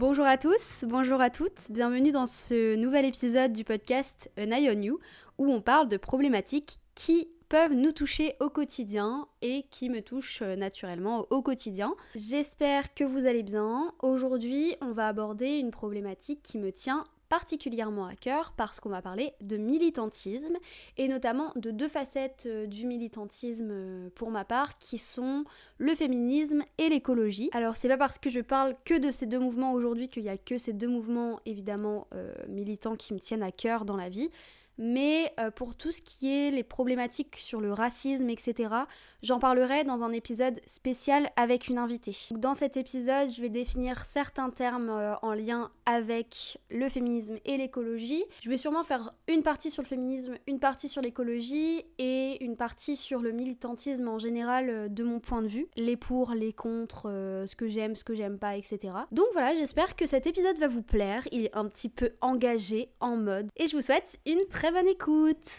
Bonjour 0.00 0.24
à 0.24 0.38
tous, 0.38 0.86
bonjour 0.86 1.20
à 1.20 1.28
toutes, 1.28 1.70
bienvenue 1.70 2.10
dans 2.10 2.24
ce 2.24 2.74
nouvel 2.74 3.04
épisode 3.04 3.52
du 3.52 3.64
podcast 3.64 4.30
An 4.38 4.50
Eye 4.50 4.74
on 4.74 4.80
You 4.80 4.98
où 5.36 5.52
on 5.52 5.60
parle 5.60 5.88
de 5.88 5.98
problématiques 5.98 6.78
qui 6.94 7.28
peuvent 7.50 7.74
nous 7.74 7.92
toucher 7.92 8.34
au 8.40 8.48
quotidien 8.48 9.28
et 9.42 9.66
qui 9.70 9.90
me 9.90 10.00
touchent 10.00 10.40
euh, 10.40 10.56
naturellement 10.56 11.26
au 11.28 11.42
quotidien. 11.42 11.94
J'espère 12.14 12.94
que 12.94 13.04
vous 13.04 13.26
allez 13.26 13.42
bien. 13.42 13.92
Aujourd'hui, 13.98 14.74
on 14.80 14.92
va 14.92 15.06
aborder 15.06 15.58
une 15.58 15.70
problématique 15.70 16.42
qui 16.42 16.56
me 16.56 16.72
tient 16.72 17.04
particulièrement 17.30 18.04
à 18.04 18.14
cœur 18.14 18.52
parce 18.58 18.80
qu'on 18.80 18.90
va 18.90 19.00
parler 19.00 19.32
de 19.40 19.56
militantisme 19.56 20.58
et 20.98 21.08
notamment 21.08 21.52
de 21.56 21.70
deux 21.70 21.88
facettes 21.88 22.44
euh, 22.46 22.66
du 22.66 22.86
militantisme 22.86 23.70
euh, 23.70 24.10
pour 24.14 24.30
ma 24.30 24.44
part 24.44 24.76
qui 24.76 24.98
sont 24.98 25.44
le 25.78 25.94
féminisme 25.94 26.62
et 26.76 26.90
l'écologie. 26.90 27.48
Alors 27.52 27.76
c'est 27.76 27.88
pas 27.88 27.96
parce 27.96 28.18
que 28.18 28.28
je 28.28 28.40
parle 28.40 28.74
que 28.84 28.98
de 28.98 29.10
ces 29.10 29.24
deux 29.24 29.38
mouvements 29.38 29.72
aujourd'hui 29.72 30.08
qu'il 30.08 30.24
y 30.24 30.28
a 30.28 30.36
que 30.36 30.58
ces 30.58 30.74
deux 30.74 30.88
mouvements 30.88 31.40
évidemment 31.46 32.08
militants 32.48 32.96
qui 32.96 33.14
me 33.14 33.20
tiennent 33.20 33.42
à 33.42 33.52
cœur 33.52 33.84
dans 33.84 33.96
la 33.96 34.08
vie 34.08 34.30
mais 34.80 35.32
euh, 35.38 35.50
pour 35.50 35.74
tout 35.74 35.92
ce 35.92 36.00
qui 36.00 36.32
est 36.32 36.50
les 36.50 36.64
problématiques 36.64 37.36
sur 37.36 37.60
le 37.60 37.72
racisme, 37.72 38.28
etc., 38.30 38.74
j'en 39.22 39.38
parlerai 39.38 39.84
dans 39.84 40.02
un 40.02 40.10
épisode 40.10 40.58
spécial 40.66 41.30
avec 41.36 41.68
une 41.68 41.78
invitée. 41.78 42.16
Dans 42.30 42.54
cet 42.54 42.78
épisode, 42.78 43.30
je 43.30 43.42
vais 43.42 43.50
définir 43.50 44.04
certains 44.04 44.48
termes 44.48 44.88
euh, 44.88 45.14
en 45.20 45.34
lien 45.34 45.70
avec 45.84 46.58
le 46.70 46.88
féminisme 46.88 47.36
et 47.44 47.58
l'écologie. 47.58 48.24
Je 48.42 48.48
vais 48.48 48.56
sûrement 48.56 48.82
faire 48.82 49.12
une 49.28 49.42
partie 49.42 49.70
sur 49.70 49.82
le 49.82 49.88
féminisme, 49.88 50.38
une 50.46 50.58
partie 50.58 50.88
sur 50.88 51.02
l'écologie 51.02 51.84
et 51.98 52.42
une 52.42 52.56
partie 52.56 52.96
sur 52.96 53.20
le 53.20 53.32
militantisme 53.32 54.08
en 54.08 54.18
général 54.18 54.70
euh, 54.70 54.88
de 54.88 55.04
mon 55.04 55.20
point 55.20 55.42
de 55.42 55.48
vue. 55.48 55.68
Les 55.76 55.98
pour, 55.98 56.32
les 56.32 56.54
contre, 56.54 57.02
ce 57.46 57.54
que 57.54 57.68
j'aime, 57.68 57.96
ce 57.96 58.04
que 58.04 58.14
j'aime 58.14 58.38
pas, 58.38 58.56
etc. 58.56 58.94
Donc 59.12 59.26
voilà, 59.32 59.54
j'espère 59.54 59.94
que 59.94 60.06
cet 60.06 60.26
épisode 60.26 60.56
va 60.56 60.68
vous 60.68 60.82
plaire. 60.82 61.28
Il 61.32 61.44
est 61.44 61.54
un 61.54 61.66
petit 61.66 61.90
peu 61.90 62.12
engagé, 62.22 62.88
en 63.00 63.16
mode. 63.16 63.50
Et 63.56 63.66
je 63.66 63.76
vous 63.76 63.82
souhaite 63.82 64.18
une 64.24 64.40
très 64.48 64.69
bonne 64.72 64.88
écoute 64.88 65.50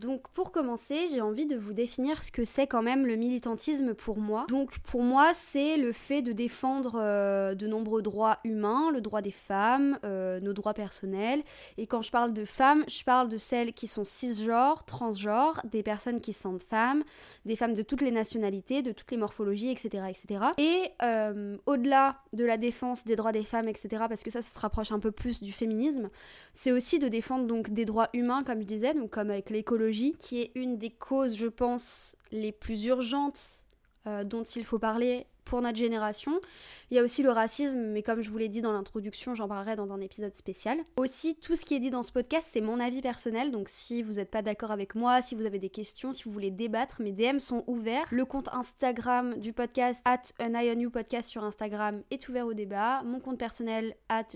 Donc 0.00 0.28
pour 0.28 0.50
commencer, 0.50 1.08
j'ai 1.12 1.20
envie 1.20 1.44
de 1.44 1.56
vous 1.56 1.74
définir 1.74 2.22
ce 2.22 2.32
que 2.32 2.46
c'est 2.46 2.66
quand 2.66 2.80
même 2.80 3.06
le 3.06 3.16
militantisme 3.16 3.92
pour 3.92 4.18
moi. 4.18 4.46
Donc 4.48 4.78
pour 4.78 5.02
moi, 5.02 5.32
c'est 5.34 5.76
le 5.76 5.92
fait 5.92 6.22
de 6.22 6.32
défendre 6.32 6.94
euh, 6.96 7.54
de 7.54 7.66
nombreux 7.66 8.00
droits 8.00 8.38
humains, 8.44 8.90
le 8.92 9.02
droit 9.02 9.20
des 9.20 9.30
femmes, 9.30 9.98
euh, 10.04 10.40
nos 10.40 10.54
droits 10.54 10.72
personnels. 10.72 11.42
Et 11.76 11.86
quand 11.86 12.00
je 12.00 12.10
parle 12.10 12.32
de 12.32 12.46
femmes, 12.46 12.84
je 12.88 13.04
parle 13.04 13.28
de 13.28 13.36
celles 13.36 13.74
qui 13.74 13.86
sont 13.86 14.04
cisgenres, 14.04 14.84
transgenres, 14.84 15.60
des 15.70 15.82
personnes 15.82 16.22
qui 16.22 16.32
se 16.32 16.42
sentent 16.42 16.62
femmes, 16.62 17.04
des 17.44 17.56
femmes 17.56 17.74
de 17.74 17.82
toutes 17.82 18.00
les 18.00 18.10
nationalités, 18.10 18.80
de 18.80 18.92
toutes 18.92 19.10
les 19.10 19.18
morphologies, 19.18 19.70
etc. 19.70 20.04
etc. 20.08 20.44
Et 20.56 20.92
euh, 21.02 21.58
au-delà 21.66 22.16
de 22.32 22.44
la 22.44 22.56
défense 22.56 23.04
des 23.04 23.16
droits 23.16 23.32
des 23.32 23.44
femmes, 23.44 23.68
etc., 23.68 24.04
parce 24.08 24.22
que 24.22 24.30
ça, 24.30 24.40
ça 24.40 24.54
se 24.54 24.60
rapproche 24.60 24.92
un 24.92 24.98
peu 24.98 25.10
plus 25.10 25.42
du 25.42 25.52
féminisme, 25.52 26.08
c'est 26.54 26.72
aussi 26.72 26.98
de 26.98 27.08
défendre 27.08 27.46
donc 27.46 27.68
des 27.68 27.84
droits 27.84 28.08
humains, 28.14 28.42
comme 28.44 28.62
je 28.62 28.66
disais, 28.66 28.94
donc 28.94 29.10
comme 29.10 29.30
avec 29.30 29.50
l'écologie 29.50 29.89
qui 30.18 30.40
est 30.40 30.50
une 30.54 30.78
des 30.78 30.90
causes, 30.90 31.36
je 31.36 31.46
pense, 31.46 32.16
les 32.32 32.52
plus 32.52 32.84
urgentes 32.84 33.64
euh, 34.06 34.24
dont 34.24 34.42
il 34.42 34.64
faut 34.64 34.78
parler 34.78 35.26
pour 35.50 35.60
notre 35.60 35.76
génération. 35.76 36.40
Il 36.92 36.96
y 36.96 36.98
a 36.98 37.04
aussi 37.04 37.22
le 37.22 37.30
racisme, 37.30 37.78
mais 37.78 38.02
comme 38.02 38.20
je 38.20 38.30
vous 38.30 38.38
l'ai 38.38 38.48
dit 38.48 38.62
dans 38.62 38.72
l'introduction, 38.72 39.34
j'en 39.34 39.46
parlerai 39.46 39.76
dans 39.76 39.92
un 39.92 40.00
épisode 40.00 40.34
spécial. 40.34 40.78
Aussi, 40.96 41.36
tout 41.36 41.54
ce 41.54 41.64
qui 41.64 41.74
est 41.74 41.78
dit 41.78 41.90
dans 41.90 42.02
ce 42.02 42.10
podcast, 42.10 42.48
c'est 42.50 42.60
mon 42.60 42.80
avis 42.80 43.00
personnel, 43.00 43.52
donc 43.52 43.68
si 43.68 44.02
vous 44.02 44.14
n'êtes 44.14 44.30
pas 44.30 44.42
d'accord 44.42 44.72
avec 44.72 44.96
moi, 44.96 45.22
si 45.22 45.36
vous 45.36 45.46
avez 45.46 45.60
des 45.60 45.70
questions, 45.70 46.12
si 46.12 46.24
vous 46.24 46.32
voulez 46.32 46.50
débattre, 46.50 47.00
mes 47.00 47.12
DM 47.12 47.38
sont 47.38 47.62
ouverts. 47.68 48.06
Le 48.10 48.24
compte 48.24 48.48
Instagram 48.52 49.38
du 49.38 49.52
podcast, 49.52 50.02
at 50.04 50.22
podcast 50.92 51.28
sur 51.28 51.44
Instagram, 51.44 52.02
est 52.10 52.28
ouvert 52.28 52.46
au 52.46 52.54
débat. 52.54 53.02
Mon 53.04 53.20
compte 53.20 53.38
personnel, 53.38 53.94
at 54.08 54.26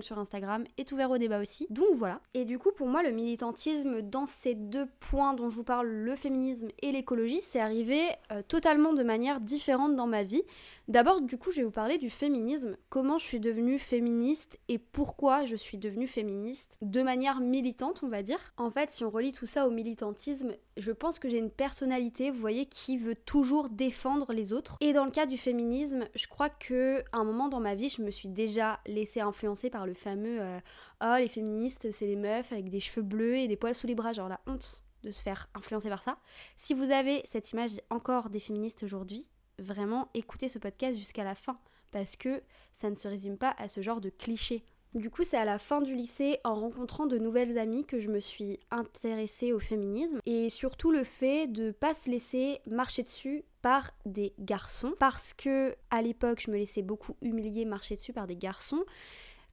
sur 0.00 0.18
Instagram, 0.18 0.64
est 0.78 0.92
ouvert 0.92 1.10
au 1.10 1.18
débat 1.18 1.40
aussi. 1.40 1.66
Donc 1.70 1.94
voilà. 1.94 2.20
Et 2.34 2.44
du 2.44 2.58
coup, 2.58 2.70
pour 2.70 2.86
moi, 2.86 3.02
le 3.02 3.10
militantisme 3.10 4.02
dans 4.02 4.26
ces 4.26 4.54
deux 4.54 4.86
points 5.00 5.34
dont 5.34 5.50
je 5.50 5.56
vous 5.56 5.64
parle, 5.64 5.88
le 5.88 6.16
féminisme 6.16 6.68
et 6.82 6.92
l'écologie, 6.92 7.40
c'est 7.40 7.60
arrivé 7.60 8.00
euh, 8.32 8.42
totalement 8.46 8.92
de 8.92 9.02
manière 9.02 9.40
différente 9.40 9.96
dans 9.96 10.06
ma 10.06 10.22
vie. 10.22 10.42
D'abord, 10.88 11.20
du 11.20 11.36
coup, 11.36 11.50
je 11.50 11.56
vais 11.56 11.64
vous 11.64 11.72
parler 11.72 11.98
du 11.98 12.10
féminisme, 12.10 12.76
comment 12.90 13.18
je 13.18 13.24
suis 13.24 13.40
devenue 13.40 13.78
féministe 13.78 14.60
et 14.68 14.78
pourquoi 14.78 15.44
je 15.44 15.56
suis 15.56 15.78
devenue 15.78 16.06
féministe 16.06 16.78
de 16.80 17.02
manière 17.02 17.40
militante, 17.40 18.02
on 18.04 18.08
va 18.08 18.22
dire. 18.22 18.38
En 18.56 18.70
fait, 18.70 18.92
si 18.92 19.04
on 19.04 19.10
relie 19.10 19.32
tout 19.32 19.46
ça 19.46 19.66
au 19.66 19.70
militantisme, 19.70 20.54
je 20.76 20.92
pense 20.92 21.18
que 21.18 21.28
j'ai 21.28 21.38
une 21.38 21.50
personnalité, 21.50 22.30
vous 22.30 22.40
voyez, 22.40 22.66
qui 22.66 22.98
veut 22.98 23.16
toujours 23.16 23.68
défendre 23.68 24.32
les 24.32 24.52
autres. 24.52 24.76
Et 24.80 24.92
dans 24.92 25.04
le 25.04 25.10
cas 25.10 25.26
du 25.26 25.36
féminisme, 25.36 26.06
je 26.14 26.28
crois 26.28 26.50
que 26.50 27.02
un 27.12 27.24
moment 27.24 27.48
dans 27.48 27.60
ma 27.60 27.74
vie, 27.74 27.88
je 27.88 28.02
me 28.02 28.10
suis 28.10 28.28
déjà 28.28 28.78
laissée 28.86 29.20
influencer 29.20 29.70
par 29.70 29.86
le 29.86 29.94
fameux 29.94 30.40
euh, 30.40 30.58
oh 31.02 31.16
les 31.18 31.28
féministes, 31.28 31.90
c'est 31.90 32.06
les 32.06 32.16
meufs 32.16 32.52
avec 32.52 32.70
des 32.70 32.80
cheveux 32.80 33.02
bleus 33.02 33.36
et 33.36 33.48
des 33.48 33.56
poils 33.56 33.74
sous 33.74 33.86
les 33.88 33.94
bras, 33.94 34.12
genre 34.12 34.28
la 34.28 34.40
honte 34.46 34.84
de 35.02 35.12
se 35.12 35.22
faire 35.22 35.48
influencer 35.54 35.88
par 35.88 36.02
ça. 36.02 36.18
Si 36.56 36.74
vous 36.74 36.90
avez 36.90 37.22
cette 37.24 37.52
image 37.52 37.80
encore 37.90 38.28
des 38.28 38.40
féministes 38.40 38.82
aujourd'hui, 38.82 39.28
vraiment 39.58 40.08
écouter 40.14 40.48
ce 40.48 40.58
podcast 40.58 40.96
jusqu'à 40.96 41.24
la 41.24 41.34
fin 41.34 41.58
parce 41.92 42.16
que 42.16 42.42
ça 42.72 42.90
ne 42.90 42.94
se 42.94 43.08
résume 43.08 43.38
pas 43.38 43.54
à 43.58 43.68
ce 43.68 43.80
genre 43.80 44.00
de 44.00 44.10
clichés. 44.10 44.64
Du 44.94 45.10
coup, 45.10 45.24
c'est 45.24 45.36
à 45.36 45.44
la 45.44 45.58
fin 45.58 45.82
du 45.82 45.94
lycée, 45.94 46.38
en 46.44 46.54
rencontrant 46.54 47.06
de 47.06 47.18
nouvelles 47.18 47.58
amies, 47.58 47.84
que 47.84 47.98
je 47.98 48.08
me 48.08 48.18
suis 48.18 48.58
intéressée 48.70 49.52
au 49.52 49.58
féminisme 49.58 50.20
et 50.24 50.48
surtout 50.48 50.90
le 50.90 51.04
fait 51.04 51.46
de 51.46 51.70
pas 51.70 51.92
se 51.92 52.10
laisser 52.10 52.60
marcher 52.66 53.02
dessus 53.02 53.44
par 53.60 53.90
des 54.06 54.32
garçons 54.38 54.94
parce 54.98 55.34
que 55.34 55.76
à 55.90 56.00
l'époque, 56.00 56.40
je 56.44 56.50
me 56.50 56.56
laissais 56.56 56.82
beaucoup 56.82 57.16
humilier, 57.20 57.66
marcher 57.66 57.96
dessus 57.96 58.14
par 58.14 58.26
des 58.26 58.36
garçons 58.36 58.84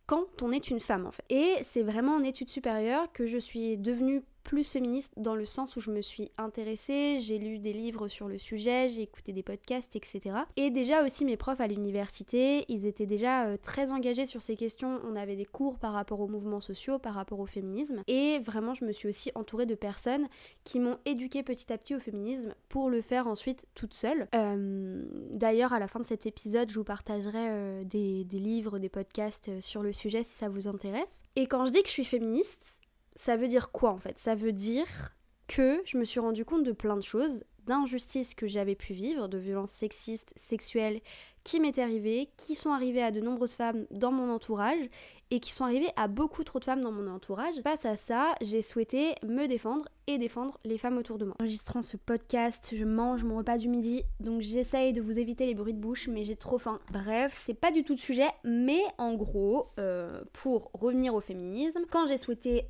quand 0.05 0.41
on 0.41 0.51
est 0.51 0.69
une 0.69 0.79
femme 0.79 1.05
en 1.05 1.11
fait. 1.11 1.25
Et 1.29 1.55
c'est 1.63 1.83
vraiment 1.83 2.15
en 2.15 2.23
études 2.23 2.49
supérieures 2.49 3.11
que 3.11 3.25
je 3.25 3.37
suis 3.37 3.77
devenue 3.77 4.23
plus 4.43 4.69
féministe 4.69 5.13
dans 5.17 5.35
le 5.35 5.45
sens 5.45 5.75
où 5.75 5.79
je 5.79 5.91
me 5.91 6.01
suis 6.01 6.31
intéressée, 6.37 7.17
j'ai 7.19 7.37
lu 7.37 7.59
des 7.59 7.73
livres 7.73 8.07
sur 8.07 8.27
le 8.27 8.37
sujet, 8.37 8.89
j'ai 8.89 9.01
écouté 9.01 9.33
des 9.33 9.43
podcasts, 9.43 9.95
etc. 9.95 10.35
Et 10.55 10.69
déjà 10.69 11.03
aussi 11.03 11.25
mes 11.25 11.37
profs 11.37 11.61
à 11.61 11.67
l'université, 11.67 12.65
ils 12.67 12.85
étaient 12.85 13.05
déjà 13.05 13.45
euh, 13.45 13.57
très 13.61 13.91
engagés 13.91 14.25
sur 14.25 14.41
ces 14.41 14.55
questions. 14.55 14.99
On 15.05 15.15
avait 15.15 15.35
des 15.35 15.45
cours 15.45 15.79
par 15.79 15.93
rapport 15.93 16.19
aux 16.19 16.27
mouvements 16.27 16.59
sociaux, 16.59 16.99
par 16.99 17.15
rapport 17.15 17.39
au 17.39 17.45
féminisme. 17.45 18.03
Et 18.07 18.39
vraiment, 18.39 18.73
je 18.73 18.85
me 18.85 18.91
suis 18.91 19.07
aussi 19.07 19.31
entourée 19.35 19.65
de 19.65 19.75
personnes 19.75 20.27
qui 20.63 20.79
m'ont 20.79 20.97
éduquée 21.05 21.43
petit 21.43 21.71
à 21.71 21.77
petit 21.77 21.95
au 21.95 21.99
féminisme 21.99 22.53
pour 22.69 22.89
le 22.89 23.01
faire 23.01 23.27
ensuite 23.27 23.65
toute 23.75 23.93
seule. 23.93 24.27
Euh, 24.35 25.03
d'ailleurs, 25.31 25.73
à 25.73 25.79
la 25.79 25.87
fin 25.87 25.99
de 25.99 26.07
cet 26.07 26.25
épisode, 26.25 26.69
je 26.69 26.75
vous 26.75 26.83
partagerai 26.83 27.49
euh, 27.49 27.83
des, 27.83 28.23
des 28.25 28.39
livres, 28.39 28.79
des 28.79 28.89
podcasts 28.89 29.59
sur 29.59 29.81
le 29.81 29.93
sujet 29.93 30.23
si 30.23 30.33
ça 30.33 30.49
vous 30.49 30.67
intéresse. 30.67 31.23
Et 31.35 31.47
quand 31.47 31.65
je 31.65 31.71
dis 31.71 31.81
que 31.81 31.87
je 31.87 31.93
suis 31.93 32.05
féministe, 32.05 32.82
ça 33.15 33.37
veut 33.37 33.47
dire 33.47 33.71
quoi 33.71 33.91
en 33.91 33.97
fait? 33.97 34.17
Ça 34.17 34.35
veut 34.35 34.53
dire 34.53 35.15
que 35.47 35.81
je 35.85 35.97
me 35.97 36.05
suis 36.05 36.19
rendu 36.19 36.45
compte 36.45 36.63
de 36.63 36.71
plein 36.71 36.95
de 36.95 37.01
choses, 37.01 37.43
d'injustices 37.65 38.35
que 38.35 38.47
j'avais 38.47 38.75
pu 38.75 38.93
vivre, 38.93 39.27
de 39.27 39.37
violences 39.37 39.71
sexistes, 39.71 40.33
sexuelles 40.35 41.01
qui 41.43 41.59
m'étaient 41.59 41.81
arrivées, 41.81 42.29
qui 42.37 42.55
sont 42.55 42.71
arrivées 42.71 43.03
à 43.03 43.11
de 43.11 43.19
nombreuses 43.19 43.53
femmes 43.53 43.85
dans 43.91 44.11
mon 44.11 44.29
entourage 44.29 44.89
et 45.29 45.39
qui 45.39 45.51
sont 45.51 45.65
arrivées 45.65 45.89
à 45.95 46.07
beaucoup 46.07 46.43
trop 46.43 46.59
de 46.59 46.63
femmes 46.63 46.81
dans 46.81 46.91
mon 46.91 47.07
entourage. 47.07 47.55
Face 47.63 47.85
à 47.85 47.97
ça, 47.97 48.35
j'ai 48.41 48.61
souhaité 48.61 49.15
me 49.23 49.47
défendre 49.47 49.87
et 50.07 50.17
défendre 50.17 50.57
les 50.63 50.77
femmes 50.77 50.97
autour 50.97 51.17
de 51.17 51.25
moi. 51.25 51.35
Enregistrant 51.39 51.81
ce 51.81 51.97
podcast, 51.97 52.69
je 52.73 52.85
mange 52.85 53.23
mon 53.23 53.37
repas 53.37 53.57
du 53.57 53.67
midi, 53.67 54.03
donc 54.19 54.41
j'essaye 54.41 54.93
de 54.93 55.01
vous 55.01 55.19
éviter 55.19 55.45
les 55.45 55.55
bruits 55.55 55.73
de 55.73 55.79
bouche, 55.79 56.07
mais 56.07 56.23
j'ai 56.23 56.35
trop 56.35 56.59
faim. 56.59 56.79
Bref, 56.91 57.37
c'est 57.45 57.53
pas 57.55 57.71
du 57.71 57.83
tout 57.83 57.93
le 57.93 57.97
sujet, 57.97 58.29
mais 58.43 58.81
en 58.97 59.15
gros, 59.15 59.71
euh, 59.79 60.23
pour 60.33 60.69
revenir 60.73 61.15
au 61.15 61.19
féminisme, 61.19 61.81
quand 61.89 62.07
j'ai 62.07 62.17
souhaité 62.17 62.69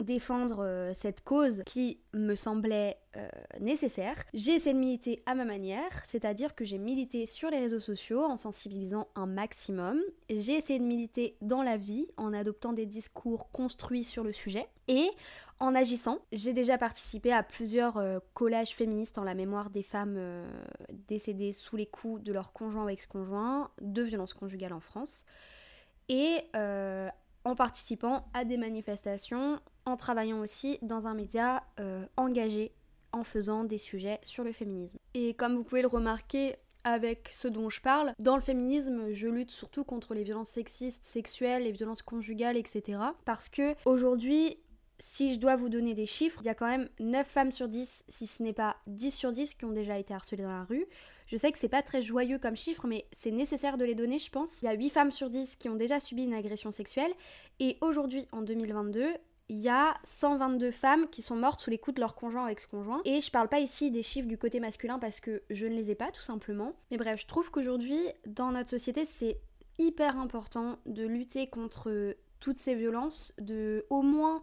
défendre 0.00 0.60
euh, 0.60 0.92
cette 0.94 1.22
cause 1.22 1.62
qui 1.66 2.00
me 2.12 2.34
semblait 2.34 2.98
euh, 3.16 3.28
nécessaire. 3.60 4.16
J'ai 4.34 4.54
essayé 4.54 4.74
de 4.74 4.78
militer 4.78 5.22
à 5.26 5.34
ma 5.34 5.44
manière, 5.44 6.04
c'est-à-dire 6.04 6.54
que 6.54 6.64
j'ai 6.64 6.78
milité 6.78 7.26
sur 7.26 7.50
les 7.50 7.58
réseaux 7.58 7.80
sociaux 7.80 8.24
en 8.24 8.36
sensibilisant 8.36 9.08
un 9.14 9.26
maximum. 9.26 10.00
J'ai 10.28 10.54
essayé 10.54 10.78
de 10.78 10.84
militer 10.84 11.36
dans 11.40 11.62
la 11.62 11.76
vie 11.76 12.08
en 12.16 12.32
adoptant 12.32 12.72
des 12.72 12.86
discours 12.86 13.50
construits 13.52 14.04
sur 14.04 14.24
le 14.24 14.32
sujet 14.32 14.68
et 14.88 15.08
en 15.60 15.74
agissant. 15.74 16.18
J'ai 16.32 16.52
déjà 16.52 16.76
participé 16.76 17.32
à 17.32 17.42
plusieurs 17.42 17.96
euh, 17.98 18.18
collages 18.34 18.74
féministes 18.74 19.18
en 19.18 19.24
la 19.24 19.34
mémoire 19.34 19.70
des 19.70 19.84
femmes 19.84 20.18
décédées 21.08 21.52
sous 21.52 21.76
les 21.76 21.86
coups 21.86 22.22
de 22.22 22.32
leur 22.32 22.52
conjoint 22.52 22.84
ou 22.84 22.88
ex-conjoint 22.88 23.70
de 23.80 24.02
violences 24.02 24.34
conjugales 24.34 24.72
en 24.72 24.80
France. 24.80 25.24
Et 26.08 26.40
en 27.44 27.54
participant 27.54 28.26
à 28.34 28.44
des 28.44 28.56
manifestations, 28.56 29.60
en 29.86 29.96
travaillant 29.96 30.40
aussi 30.40 30.78
dans 30.82 31.06
un 31.06 31.14
média 31.14 31.64
euh, 31.80 32.04
engagé 32.16 32.72
en 33.12 33.24
faisant 33.24 33.64
des 33.64 33.78
sujets 33.78 34.18
sur 34.24 34.44
le 34.44 34.52
féminisme. 34.52 34.98
Et 35.14 35.34
comme 35.34 35.54
vous 35.54 35.64
pouvez 35.64 35.82
le 35.82 35.88
remarquer 35.88 36.56
avec 36.82 37.30
ce 37.32 37.48
dont 37.48 37.70
je 37.70 37.80
parle, 37.80 38.12
dans 38.18 38.34
le 38.34 38.42
féminisme, 38.42 39.12
je 39.12 39.28
lutte 39.28 39.50
surtout 39.50 39.84
contre 39.84 40.14
les 40.14 40.22
violences 40.22 40.50
sexistes, 40.50 41.06
sexuelles, 41.06 41.62
les 41.62 41.72
violences 41.72 42.02
conjugales, 42.02 42.56
etc. 42.56 42.98
Parce 43.24 43.48
que 43.48 43.74
aujourd'hui, 43.86 44.58
si 44.98 45.34
je 45.34 45.38
dois 45.38 45.56
vous 45.56 45.68
donner 45.68 45.94
des 45.94 46.06
chiffres, 46.06 46.40
il 46.42 46.46
y 46.46 46.50
a 46.50 46.54
quand 46.54 46.68
même 46.68 46.88
9 47.00 47.26
femmes 47.26 47.52
sur 47.52 47.68
10, 47.68 48.04
si 48.08 48.26
ce 48.26 48.42
n'est 48.42 48.52
pas 48.52 48.76
10 48.86 49.10
sur 49.10 49.32
10, 49.32 49.54
qui 49.54 49.64
ont 49.64 49.72
déjà 49.72 49.98
été 49.98 50.12
harcelées 50.12 50.42
dans 50.42 50.50
la 50.50 50.64
rue. 50.64 50.86
Je 51.26 51.36
sais 51.36 51.50
que 51.50 51.58
c'est 51.58 51.68
pas 51.68 51.82
très 51.82 52.02
joyeux 52.02 52.38
comme 52.38 52.56
chiffre, 52.56 52.86
mais 52.86 53.06
c'est 53.12 53.30
nécessaire 53.30 53.78
de 53.78 53.84
les 53.84 53.94
donner, 53.94 54.18
je 54.18 54.30
pense. 54.30 54.60
Il 54.60 54.66
y 54.66 54.68
a 54.68 54.74
8 54.74 54.90
femmes 54.90 55.12
sur 55.12 55.30
10 55.30 55.56
qui 55.56 55.68
ont 55.68 55.74
déjà 55.74 56.00
subi 56.00 56.24
une 56.24 56.34
agression 56.34 56.70
sexuelle. 56.70 57.12
Et 57.60 57.78
aujourd'hui, 57.80 58.26
en 58.32 58.42
2022, 58.42 59.06
il 59.48 59.58
y 59.58 59.68
a 59.68 59.94
122 60.04 60.70
femmes 60.70 61.08
qui 61.08 61.22
sont 61.22 61.36
mortes 61.36 61.60
sous 61.60 61.70
les 61.70 61.78
coups 61.78 61.96
de 61.96 62.00
leur 62.00 62.14
conjoint 62.14 62.46
ou 62.46 62.48
ex-conjoint. 62.48 63.02
Et 63.04 63.20
je 63.20 63.30
parle 63.30 63.48
pas 63.48 63.60
ici 63.60 63.90
des 63.90 64.02
chiffres 64.02 64.28
du 64.28 64.38
côté 64.38 64.60
masculin 64.60 64.98
parce 64.98 65.20
que 65.20 65.42
je 65.50 65.66
ne 65.66 65.74
les 65.74 65.90
ai 65.90 65.94
pas, 65.94 66.10
tout 66.10 66.22
simplement. 66.22 66.72
Mais 66.90 66.96
bref, 66.96 67.20
je 67.20 67.26
trouve 67.26 67.50
qu'aujourd'hui, 67.50 68.00
dans 68.26 68.52
notre 68.52 68.70
société, 68.70 69.04
c'est 69.04 69.38
hyper 69.78 70.18
important 70.18 70.78
de 70.86 71.04
lutter 71.06 71.48
contre 71.48 72.16
toutes 72.40 72.58
ces 72.58 72.74
violences, 72.74 73.34
de 73.38 73.86
au 73.90 74.02
moins 74.02 74.42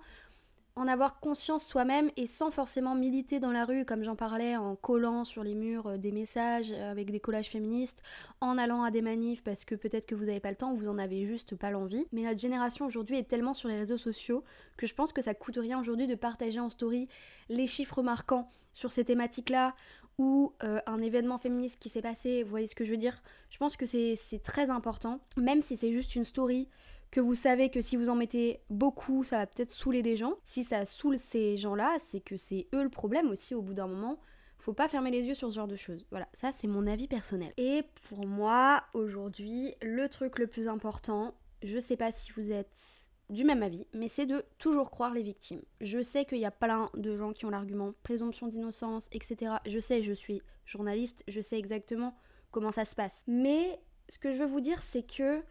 en 0.75 0.87
avoir 0.87 1.19
conscience 1.19 1.65
soi-même 1.65 2.09
et 2.15 2.27
sans 2.27 2.49
forcément 2.49 2.95
militer 2.95 3.39
dans 3.39 3.51
la 3.51 3.65
rue, 3.65 3.85
comme 3.85 4.03
j'en 4.03 4.15
parlais, 4.15 4.55
en 4.55 4.75
collant 4.75 5.25
sur 5.25 5.43
les 5.43 5.53
murs 5.53 5.87
euh, 5.87 5.97
des 5.97 6.11
messages 6.11 6.71
euh, 6.71 6.91
avec 6.91 7.11
des 7.11 7.19
collages 7.19 7.49
féministes, 7.49 8.01
en 8.39 8.57
allant 8.57 8.83
à 8.83 8.91
des 8.91 9.01
manifs 9.01 9.43
parce 9.43 9.65
que 9.65 9.75
peut-être 9.75 10.05
que 10.05 10.15
vous 10.15 10.25
n'avez 10.25 10.39
pas 10.39 10.49
le 10.49 10.55
temps 10.55 10.71
ou 10.71 10.77
vous 10.77 10.87
en 10.87 10.97
avez 10.97 11.25
juste 11.25 11.55
pas 11.55 11.71
l'envie. 11.71 12.05
Mais 12.11 12.23
notre 12.23 12.39
génération 12.39 12.85
aujourd'hui 12.85 13.17
est 13.17 13.27
tellement 13.27 13.53
sur 13.53 13.67
les 13.67 13.77
réseaux 13.77 13.97
sociaux 13.97 14.43
que 14.77 14.87
je 14.87 14.95
pense 14.95 15.11
que 15.11 15.21
ça 15.21 15.33
coûte 15.33 15.57
rien 15.57 15.79
aujourd'hui 15.79 16.07
de 16.07 16.15
partager 16.15 16.59
en 16.59 16.69
story 16.69 17.07
les 17.49 17.67
chiffres 17.67 18.01
marquants 18.01 18.49
sur 18.73 18.91
ces 18.91 19.03
thématiques-là 19.03 19.75
ou 20.17 20.53
euh, 20.63 20.79
un 20.85 20.99
événement 20.99 21.37
féministe 21.37 21.79
qui 21.79 21.89
s'est 21.89 22.01
passé, 22.01 22.43
vous 22.43 22.49
voyez 22.49 22.67
ce 22.67 22.75
que 22.75 22.85
je 22.85 22.91
veux 22.91 22.97
dire? 22.97 23.21
Je 23.49 23.57
pense 23.57 23.75
que 23.75 23.85
c'est 23.85 24.17
très 24.43 24.69
important, 24.69 25.19
même 25.35 25.61
si 25.61 25.77
c'est 25.77 25.91
juste 25.91 26.15
une 26.15 26.25
story 26.25 26.69
que 27.11 27.19
vous 27.19 27.35
savez 27.35 27.69
que 27.69 27.81
si 27.81 27.97
vous 27.97 28.09
en 28.09 28.15
mettez 28.15 28.61
beaucoup, 28.69 29.23
ça 29.23 29.37
va 29.37 29.47
peut-être 29.47 29.73
saouler 29.73 30.01
des 30.01 30.15
gens. 30.15 30.33
Si 30.45 30.63
ça 30.63 30.85
saoule 30.85 31.19
ces 31.19 31.57
gens-là, 31.57 31.97
c'est 31.99 32.21
que 32.21 32.37
c'est 32.37 32.67
eux 32.73 32.83
le 32.83 32.89
problème 32.89 33.29
aussi 33.29 33.53
au 33.53 33.61
bout 33.61 33.73
d'un 33.73 33.87
moment. 33.87 34.17
Faut 34.59 34.73
pas 34.73 34.87
fermer 34.87 35.11
les 35.11 35.23
yeux 35.23 35.33
sur 35.33 35.49
ce 35.49 35.55
genre 35.55 35.67
de 35.67 35.75
choses. 35.75 36.05
Voilà, 36.11 36.29
ça 36.33 36.51
c'est 36.51 36.67
mon 36.67 36.87
avis 36.87 37.07
personnel. 37.07 37.51
Et 37.57 37.83
pour 38.07 38.25
moi, 38.25 38.83
aujourd'hui, 38.93 39.73
le 39.81 40.07
truc 40.07 40.39
le 40.39 40.47
plus 40.47 40.67
important, 40.67 41.35
je 41.63 41.79
sais 41.79 41.97
pas 41.97 42.11
si 42.11 42.31
vous 42.31 42.51
êtes 42.51 43.09
du 43.29 43.43
même 43.43 43.63
avis, 43.63 43.87
mais 43.93 44.07
c'est 44.07 44.25
de 44.25 44.43
toujours 44.57 44.91
croire 44.91 45.13
les 45.13 45.23
victimes. 45.23 45.61
Je 45.79 46.01
sais 46.01 46.25
qu'il 46.25 46.39
y 46.39 46.45
a 46.45 46.51
plein 46.51 46.89
de 46.95 47.17
gens 47.17 47.33
qui 47.33 47.45
ont 47.45 47.49
l'argument 47.49 47.93
présomption 48.03 48.47
d'innocence, 48.47 49.07
etc. 49.11 49.53
Je 49.65 49.79
sais, 49.79 50.03
je 50.03 50.13
suis 50.13 50.41
journaliste, 50.65 51.23
je 51.27 51.41
sais 51.41 51.57
exactement 51.57 52.15
comment 52.51 52.71
ça 52.71 52.85
se 52.85 52.95
passe. 52.95 53.23
Mais 53.27 53.79
ce 54.09 54.19
que 54.19 54.31
je 54.31 54.37
veux 54.37 54.45
vous 54.45 54.61
dire, 54.61 54.81
c'est 54.81 55.03
que 55.03 55.41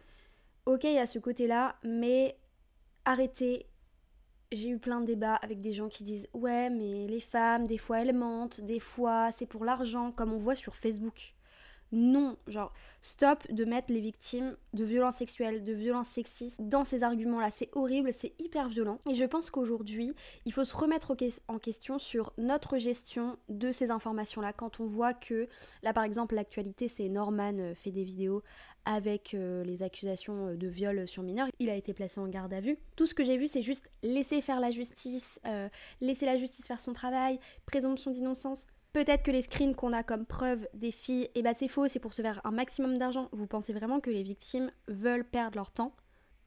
ok, 0.65 0.83
il 0.83 0.93
y 0.93 0.99
a 0.99 1.07
ce 1.07 1.19
côté-là, 1.19 1.75
mais 1.83 2.37
arrêtez. 3.05 3.67
J'ai 4.51 4.69
eu 4.69 4.79
plein 4.79 4.99
de 4.99 5.05
débats 5.05 5.35
avec 5.35 5.61
des 5.61 5.71
gens 5.71 5.87
qui 5.87 6.03
disent 6.03 6.27
Ouais, 6.33 6.69
mais 6.69 7.07
les 7.07 7.21
femmes, 7.21 7.67
des 7.67 7.77
fois 7.77 8.01
elles 8.01 8.15
mentent, 8.15 8.61
des 8.61 8.79
fois 8.79 9.31
c'est 9.31 9.45
pour 9.45 9.63
l'argent, 9.65 10.11
comme 10.11 10.33
on 10.33 10.37
voit 10.37 10.55
sur 10.55 10.75
Facebook. 10.75 11.33
Non, 11.91 12.37
genre, 12.47 12.71
stop 13.01 13.39
de 13.51 13.65
mettre 13.65 13.91
les 13.91 13.99
victimes 13.99 14.55
de 14.73 14.85
violences 14.85 15.17
sexuelles, 15.17 15.63
de 15.63 15.73
violences 15.73 16.07
sexistes 16.07 16.61
dans 16.61 16.85
ces 16.85 17.03
arguments-là. 17.03 17.51
C'est 17.51 17.69
horrible, 17.73 18.13
c'est 18.13 18.33
hyper 18.39 18.69
violent. 18.69 18.99
Et 19.09 19.15
je 19.15 19.25
pense 19.25 19.49
qu'aujourd'hui, 19.49 20.13
il 20.45 20.53
faut 20.53 20.63
se 20.63 20.75
remettre 20.75 21.15
en 21.47 21.59
question 21.59 21.99
sur 21.99 22.31
notre 22.37 22.77
gestion 22.77 23.37
de 23.49 23.71
ces 23.71 23.91
informations-là. 23.91 24.53
Quand 24.53 24.79
on 24.79 24.85
voit 24.85 25.13
que, 25.13 25.47
là 25.83 25.91
par 25.91 26.03
exemple, 26.03 26.35
l'actualité, 26.35 26.87
c'est 26.87 27.09
Norman 27.09 27.53
euh, 27.57 27.75
fait 27.75 27.91
des 27.91 28.03
vidéos 28.03 28.41
avec 28.85 29.33
euh, 29.33 29.63
les 29.63 29.83
accusations 29.83 30.47
euh, 30.47 30.55
de 30.55 30.67
viol 30.67 31.07
sur 31.07 31.23
mineur. 31.23 31.47
Il 31.59 31.69
a 31.69 31.75
été 31.75 31.93
placé 31.93 32.19
en 32.19 32.27
garde 32.27 32.53
à 32.53 32.61
vue. 32.61 32.77
Tout 32.95 33.05
ce 33.05 33.13
que 33.13 33.25
j'ai 33.25 33.37
vu, 33.37 33.47
c'est 33.47 33.61
juste 33.61 33.91
laisser 34.01 34.41
faire 34.41 34.59
la 34.59 34.71
justice, 34.71 35.39
laisser 35.99 36.25
la 36.25 36.37
justice 36.37 36.67
faire 36.67 36.79
son 36.79 36.93
travail, 36.93 37.39
présomption 37.65 38.11
d'innocence. 38.11 38.65
Peut-être 38.93 39.23
que 39.23 39.31
les 39.31 39.41
screens 39.41 39.73
qu'on 39.73 39.93
a 39.93 40.03
comme 40.03 40.25
preuve 40.25 40.67
des 40.73 40.91
filles, 40.91 41.29
eh 41.35 41.41
ben, 41.41 41.53
c'est 41.55 41.69
faux, 41.69 41.87
c'est 41.87 41.99
pour 41.99 42.13
se 42.13 42.21
faire 42.21 42.41
un 42.43 42.51
maximum 42.51 42.97
d'argent. 42.97 43.29
Vous 43.31 43.47
pensez 43.47 43.71
vraiment 43.71 44.01
que 44.01 44.09
les 44.09 44.23
victimes 44.23 44.69
veulent 44.87 45.23
perdre 45.23 45.55
leur 45.55 45.71
temps 45.71 45.95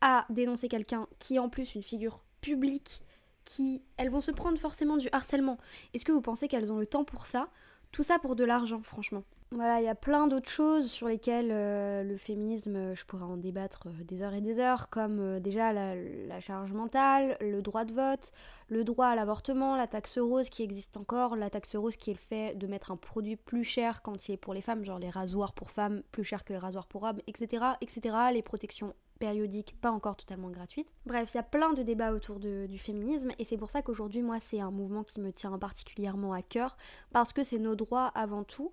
à 0.02 0.26
dénoncer 0.28 0.68
quelqu'un 0.68 1.06
qui 1.18 1.36
est 1.36 1.38
en 1.38 1.48
plus 1.48 1.74
une 1.74 1.82
figure 1.82 2.22
publique, 2.42 3.00
qui 3.46 3.82
elles 3.96 4.10
vont 4.10 4.20
se 4.20 4.30
prendre 4.30 4.58
forcément 4.58 4.98
du 4.98 5.08
harcèlement. 5.12 5.58
Est-ce 5.94 6.04
que 6.04 6.12
vous 6.12 6.20
pensez 6.20 6.46
qu'elles 6.46 6.70
ont 6.70 6.78
le 6.78 6.86
temps 6.86 7.04
pour 7.04 7.24
ça 7.24 7.48
Tout 7.94 8.02
ça 8.02 8.18
pour 8.18 8.34
de 8.34 8.42
l'argent, 8.42 8.80
franchement. 8.82 9.22
Voilà, 9.52 9.80
il 9.80 9.84
y 9.84 9.88
a 9.88 9.94
plein 9.94 10.26
d'autres 10.26 10.50
choses 10.50 10.90
sur 10.90 11.06
lesquelles 11.06 11.52
euh, 11.52 12.02
le 12.02 12.16
féminisme, 12.16 12.74
euh, 12.74 12.94
je 12.96 13.04
pourrais 13.04 13.22
en 13.22 13.36
débattre 13.36 13.86
euh, 13.86 14.02
des 14.02 14.20
heures 14.20 14.34
et 14.34 14.40
des 14.40 14.58
heures, 14.58 14.88
comme 14.90 15.38
déjà 15.38 15.72
la, 15.72 16.40
charge 16.40 16.72
mentale, 16.72 17.36
le 17.40 17.62
droit 17.62 17.84
de 17.84 17.92
vote, 17.92 18.32
le 18.66 18.82
droit 18.82 19.06
à 19.06 19.14
l'avortement, 19.14 19.76
la 19.76 19.86
taxe 19.86 20.18
rose 20.18 20.48
qui 20.48 20.64
existe 20.64 20.96
encore, 20.96 21.36
la 21.36 21.50
taxe 21.50 21.76
rose 21.76 21.94
qui 21.94 22.10
est 22.10 22.14
le 22.14 22.18
fait 22.18 22.58
de 22.58 22.66
mettre 22.66 22.90
un 22.90 22.96
produit 22.96 23.36
plus 23.36 23.62
cher 23.62 24.02
quand 24.02 24.26
il 24.26 24.32
est 24.32 24.38
pour 24.38 24.54
les 24.54 24.60
femmes, 24.60 24.82
genre 24.82 24.98
les 24.98 25.10
rasoirs 25.10 25.52
pour 25.52 25.70
femmes 25.70 26.02
plus 26.10 26.24
cher 26.24 26.42
que 26.42 26.52
les 26.52 26.58
rasoirs 26.58 26.88
pour 26.88 27.04
hommes, 27.04 27.20
etc., 27.28 27.64
etc., 27.80 28.16
les 28.32 28.42
protections 28.42 28.92
périodiques 29.18 29.78
pas 29.80 29.90
encore 29.90 30.16
totalement 30.16 30.50
gratuites. 30.50 30.92
Bref, 31.06 31.30
il 31.32 31.36
y 31.36 31.40
a 31.40 31.44
plein 31.44 31.72
de 31.72 31.82
débats 31.82 32.12
autour 32.12 32.38
du 32.40 32.78
féminisme 32.78 33.30
et 33.38 33.44
c'est 33.44 33.56
pour 33.56 33.70
ça 33.70 33.82
qu'aujourd'hui, 33.82 34.22
moi, 34.22 34.40
c'est 34.40 34.60
un 34.60 34.70
mouvement 34.70 35.04
qui 35.04 35.20
me 35.20 35.32
tient 35.32 35.56
particulièrement 35.58 36.32
à 36.32 36.42
cœur 36.42 36.76
parce 37.12 37.32
que 37.32 37.42
c'est 37.42 37.58
nos 37.58 37.74
droits 37.74 38.06
avant 38.08 38.44
tout 38.44 38.72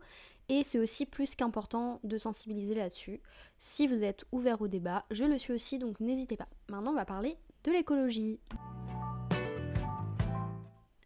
et 0.49 0.63
c'est 0.63 0.79
aussi 0.79 1.05
plus 1.05 1.35
qu'important 1.35 1.99
de 2.03 2.17
sensibiliser 2.17 2.75
là-dessus. 2.75 3.21
Si 3.57 3.87
vous 3.87 4.03
êtes 4.03 4.25
ouvert 4.31 4.61
au 4.61 4.67
débat, 4.67 5.05
je 5.11 5.23
le 5.23 5.37
suis 5.37 5.53
aussi, 5.53 5.79
donc 5.79 5.99
n'hésitez 5.99 6.35
pas. 6.35 6.49
Maintenant, 6.69 6.91
on 6.91 6.95
va 6.95 7.05
parler 7.05 7.37
de 7.63 7.71
l'écologie. 7.71 8.39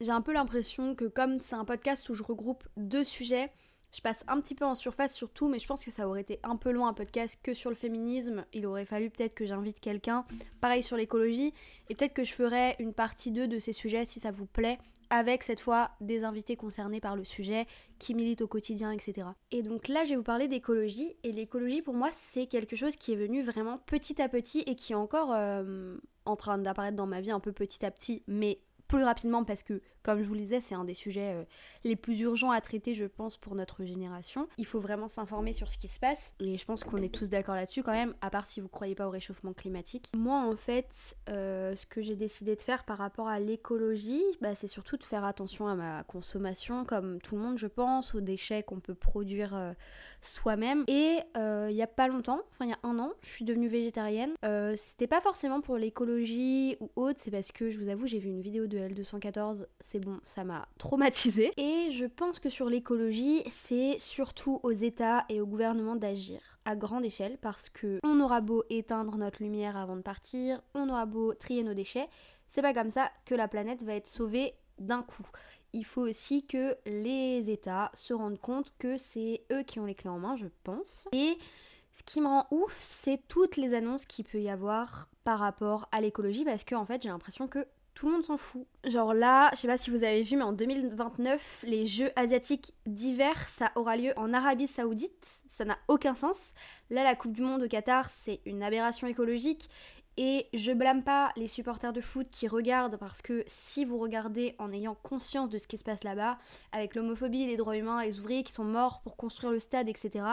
J'ai 0.02 0.12
un 0.12 0.22
peu 0.22 0.34
l'impression 0.34 0.96
que 0.96 1.06
comme 1.06 1.40
c'est 1.40 1.56
un 1.56 1.66
podcast 1.66 2.10
où 2.10 2.16
je 2.16 2.24
regroupe 2.24 2.68
deux 2.76 3.04
sujets, 3.04 3.52
je 3.96 4.02
passe 4.02 4.26
un 4.28 4.42
petit 4.42 4.56
peu 4.56 4.66
en 4.66 4.76
surface 4.76 5.14
sur 5.14 5.30
tout, 5.30 5.48
mais 5.48 5.58
je 5.58 5.68
pense 5.68 5.86
que 5.86 5.92
ça 5.92 6.08
aurait 6.08 6.22
été 6.22 6.40
un 6.44 6.58
peu 6.58 6.72
loin 6.72 6.90
un 6.90 6.94
podcast 6.94 7.40
que 7.42 7.54
sur 7.54 7.70
le 7.70 7.78
féminisme. 7.78 8.46
Il 8.52 8.66
aurait 8.66 8.84
fallu 8.84 9.10
peut-être 9.10 9.34
que 9.34 9.46
j'invite 9.46 9.80
quelqu'un. 9.80 10.26
Pareil 10.60 10.84
sur 10.84 10.98
l'écologie. 10.98 11.54
Et 11.90 11.96
peut-être 11.96 12.14
que 12.14 12.26
je 12.26 12.34
ferai 12.34 12.76
une 12.80 12.94
partie 12.94 13.32
2 13.32 13.48
de 13.48 13.58
ces 13.58 13.72
sujets 13.72 14.04
si 14.04 14.20
ça 14.20 14.32
vous 14.32 14.46
plaît 14.46 14.80
avec 15.10 15.44
cette 15.44 15.62
fois 15.62 15.92
des 16.02 16.24
invités 16.24 16.56
concernés 16.56 17.00
par 17.00 17.16
le 17.16 17.24
sujet, 17.24 17.68
qui 18.00 18.16
militent 18.16 18.42
au 18.42 18.48
quotidien, 18.48 18.92
etc. 18.92 19.28
Et 19.52 19.62
donc 19.62 19.88
là, 19.88 20.04
je 20.04 20.10
vais 20.10 20.16
vous 20.16 20.24
parler 20.24 20.48
d'écologie, 20.48 21.16
et 21.24 21.32
l'écologie 21.32 21.84
pour 21.84 21.94
moi, 21.94 22.10
c'est 22.12 22.48
quelque 22.48 22.76
chose 22.76 22.96
qui 22.96 23.14
est 23.14 23.16
venu 23.16 23.44
vraiment 23.44 23.78
petit 23.86 24.20
à 24.20 24.28
petit 24.30 24.62
et 24.62 24.76
qui 24.76 24.94
est 24.94 24.96
encore 24.96 25.32
euh, 25.34 25.96
en 26.26 26.36
train 26.36 26.58
d'apparaître 26.58 26.98
dans 26.98 27.06
ma 27.06 27.22
vie 27.22 27.30
un 27.30 27.40
peu 27.40 27.52
petit 27.52 27.86
à 27.86 27.92
petit, 27.92 28.24
mais 28.28 28.60
plus 28.88 29.04
rapidement 29.04 29.44
parce 29.44 29.64
que, 29.64 29.82
comme 30.06 30.22
je 30.22 30.28
vous 30.28 30.36
le 30.36 30.42
disais, 30.42 30.62
c'est 30.62 30.76
un 30.76 30.86
des 30.86 30.94
sujets 30.94 31.34
euh, 31.34 31.44
les 31.84 31.96
plus 31.96 32.20
urgents 32.20 32.52
à 32.52 32.62
traiter, 32.62 32.94
je 32.94 33.06
pense, 33.06 33.38
pour 33.38 33.56
notre 33.56 33.84
génération. 33.86 34.48
Il 34.60 34.68
faut 34.68 34.80
vraiment 34.80 35.08
s'informer 35.08 35.52
sur 35.52 35.68
ce 35.72 35.80
qui 35.80 35.88
se 35.88 36.00
passe, 36.00 36.34
et 36.40 36.60
je 36.60 36.66
pense 36.66 36.84
qu'on 36.84 37.02
est 37.02 37.14
tous 37.14 37.30
d'accord 37.32 37.56
là-dessus 37.56 37.82
quand 37.82 37.92
même, 37.92 38.14
à 38.22 38.30
part 38.30 38.46
si 38.46 38.62
vous 38.62 38.68
croyez 38.68 38.94
pas 38.94 39.08
au 39.08 39.10
réchauffement 39.10 39.54
climatique. 39.54 40.12
Moi, 40.16 40.38
en 40.40 40.56
fait, 40.56 41.16
euh, 41.30 41.76
ce 41.76 41.88
que 41.88 42.04
j'ai 42.04 42.16
décidé 42.16 42.56
de 42.56 42.62
faire 42.62 42.84
par 42.84 43.00
rapport 43.00 43.28
à 43.28 43.40
l'écologie, 43.40 44.24
bah, 44.42 44.54
c'est 44.54 44.68
surtout 44.68 44.96
de 44.96 45.04
faire 45.04 45.26
attention 45.26 45.68
à 45.68 45.74
ma 45.74 46.04
consommation, 46.04 46.86
comme 46.86 47.20
tout 47.20 47.36
le 47.36 47.42
monde, 47.42 47.58
je 47.58 47.68
pense, 47.68 48.14
aux 48.14 48.22
déchets 48.22 48.62
qu'on 48.62 48.80
peut 48.80 48.94
produire 48.94 49.56
euh, 49.56 49.74
soi-même. 50.22 50.84
Et 50.88 51.18
il 51.36 51.76
y 51.76 51.82
a 51.82 51.88
pas 51.88 52.08
longtemps, 52.08 52.42
enfin 52.52 52.66
il 52.66 52.70
y 52.70 52.74
a 52.74 52.80
un 52.84 53.00
an, 53.00 53.12
je 53.24 53.30
suis 53.30 53.46
devenue 53.46 53.68
végétarienne. 53.68 54.34
C'était 54.76 55.08
pas 55.08 55.22
forcément 55.22 55.62
pour 55.62 55.78
l'écologie 55.78 56.78
ou 56.80 56.92
autre, 56.96 57.20
c'est 57.24 57.32
parce 57.32 57.52
que 57.52 57.72
je 57.72 57.80
vous 57.80 57.90
avoue, 57.90 58.06
j'ai 58.06 58.20
vu 58.20 58.30
une 58.30 58.42
vidéo 58.42 58.68
de 58.68 58.78
L214, 58.78 59.66
c'est 59.96 60.02
bon, 60.02 60.20
ça 60.26 60.44
m'a 60.44 60.68
traumatisé. 60.78 61.54
Et 61.56 61.92
je 61.94 62.04
pense 62.04 62.40
que 62.40 62.50
sur 62.50 62.70
l'écologie, 62.70 63.44
c'est 63.50 63.96
surtout 63.98 64.60
aux 64.62 64.72
États 64.72 65.24
et 65.30 65.40
au 65.40 65.46
gouvernement 65.46 65.96
d'agir 65.96 66.42
à 66.66 66.76
grande 66.76 67.06
échelle 67.06 67.38
parce 67.42 67.70
que 67.70 68.00
on 68.04 68.20
aura 68.20 68.42
beau 68.42 68.66
éteindre 68.70 69.16
notre 69.16 69.42
lumière 69.42 69.78
avant 69.78 69.96
de 69.96 70.02
partir, 70.02 70.62
on 70.74 70.90
aura 70.90 71.06
beau 71.06 71.34
trier 71.34 71.64
nos 71.64 71.74
déchets, 71.74 72.10
c'est 72.50 72.62
pas 72.62 72.74
comme 72.74 72.92
ça 72.92 73.10
que 73.24 73.36
la 73.36 73.48
planète 73.48 73.84
va 73.84 73.96
être 73.96 74.08
sauvée 74.08 74.56
d'un 74.80 75.02
coup. 75.02 75.28
Il 75.72 75.86
faut 75.86 76.02
aussi 76.02 76.46
que 76.46 76.76
les 76.86 77.50
États 77.50 77.90
se 77.94 78.14
rendent 78.14 78.40
compte 78.40 78.74
que 78.78 78.98
c'est 78.98 79.44
eux 79.50 79.64
qui 79.64 79.80
ont 79.80 79.86
les 79.86 79.96
clés 79.96 80.10
en 80.10 80.20
main, 80.20 80.36
je 80.36 80.48
pense. 80.64 81.08
Et 81.14 81.38
ce 81.94 82.04
qui 82.04 82.20
me 82.20 82.28
rend 82.28 82.48
ouf, 82.52 82.76
c'est 82.82 83.22
toutes 83.30 83.56
les 83.56 83.74
annonces 83.74 84.04
qu'il 84.04 84.26
peut 84.26 84.42
y 84.42 84.50
avoir 84.50 85.08
par 85.24 85.40
rapport 85.40 85.88
à 85.94 86.02
l'écologie 86.02 86.44
parce 86.44 86.66
que 86.66 86.76
en 86.76 86.86
fait 86.86 87.02
j'ai 87.02 87.10
l'impression 87.10 87.48
que 87.48 87.66
tout 87.96 88.08
le 88.08 88.12
monde 88.12 88.26
s'en 88.26 88.38
fout. 88.38 88.68
Genre 88.84 89.14
là, 89.14 89.50
je 89.54 89.62
sais 89.62 89.68
pas 89.68 89.78
si 89.78 89.90
vous 89.90 90.04
avez 90.04 90.22
vu, 90.22 90.36
mais 90.36 90.44
en 90.44 90.52
2029, 90.52 91.64
les 91.64 91.88
Jeux 91.88 92.12
asiatiques 92.16 92.74
d'hiver, 92.86 93.48
ça 93.48 93.72
aura 93.76 93.96
lieu 93.96 94.12
en 94.18 94.34
Arabie 94.34 94.68
Saoudite. 94.68 95.44
Ça 95.50 95.64
n'a 95.64 95.78
aucun 95.88 96.14
sens. 96.14 96.54
Là, 96.90 97.04
la 97.04 97.16
Coupe 97.16 97.32
du 97.32 97.42
Monde 97.42 97.64
au 97.64 97.68
Qatar, 97.68 98.10
c'est 98.10 98.42
une 98.46 98.62
aberration 98.62 99.08
écologique. 99.08 99.70
Et 100.18 100.48
je 100.54 100.72
blâme 100.72 101.04
pas 101.04 101.32
les 101.36 101.48
supporters 101.48 101.92
de 101.92 102.00
foot 102.00 102.28
qui 102.32 102.48
regardent 102.48 102.98
parce 102.98 103.22
que 103.22 103.44
si 103.48 103.84
vous 103.84 103.98
regardez 103.98 104.56
en 104.60 104.72
ayant 104.72 104.96
conscience 104.96 105.50
de 105.50 105.58
ce 105.58 105.68
qui 105.68 105.78
se 105.78 105.84
passe 105.84 106.04
là-bas, 106.04 106.38
avec 106.72 106.96
l'homophobie, 106.96 107.48
les 107.48 107.58
droits 107.58 107.76
humains, 107.76 108.04
les 108.04 108.20
ouvriers 108.20 108.44
qui 108.44 108.54
sont 108.54 108.64
morts 108.64 109.02
pour 109.02 109.18
construire 109.18 109.52
le 109.52 109.60
stade, 109.60 109.90
etc. 109.90 110.26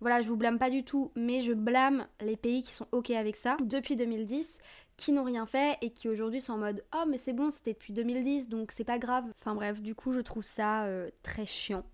Voilà, 0.00 0.20
je 0.20 0.28
vous 0.28 0.36
blâme 0.36 0.58
pas 0.58 0.70
du 0.70 0.84
tout, 0.84 1.10
mais 1.14 1.40
je 1.40 1.52
blâme 1.52 2.06
les 2.20 2.36
pays 2.36 2.62
qui 2.62 2.74
sont 2.74 2.86
ok 2.92 3.10
avec 3.10 3.36
ça. 3.36 3.56
Depuis 3.62 3.96
2010, 3.96 4.58
qui 4.96 5.12
n'ont 5.12 5.24
rien 5.24 5.46
fait 5.46 5.76
et 5.82 5.90
qui 5.90 6.08
aujourd'hui 6.08 6.40
sont 6.40 6.54
en 6.54 6.58
mode 6.58 6.84
oh 6.94 7.04
mais 7.06 7.18
c'est 7.18 7.34
bon 7.34 7.50
c'était 7.50 7.74
depuis 7.74 7.92
2010 7.92 8.48
donc 8.48 8.72
c'est 8.72 8.84
pas 8.84 8.98
grave. 8.98 9.24
Enfin 9.40 9.54
bref 9.54 9.80
du 9.82 9.94
coup 9.94 10.12
je 10.12 10.20
trouve 10.20 10.44
ça 10.44 10.84
euh, 10.84 11.10
très 11.22 11.46
chiant 11.46 11.84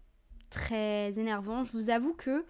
très 0.53 1.19
énervant. 1.19 1.65
Je 1.65 1.73
vous 1.73 1.91
avoue 1.91 2.15
que 2.15 2.45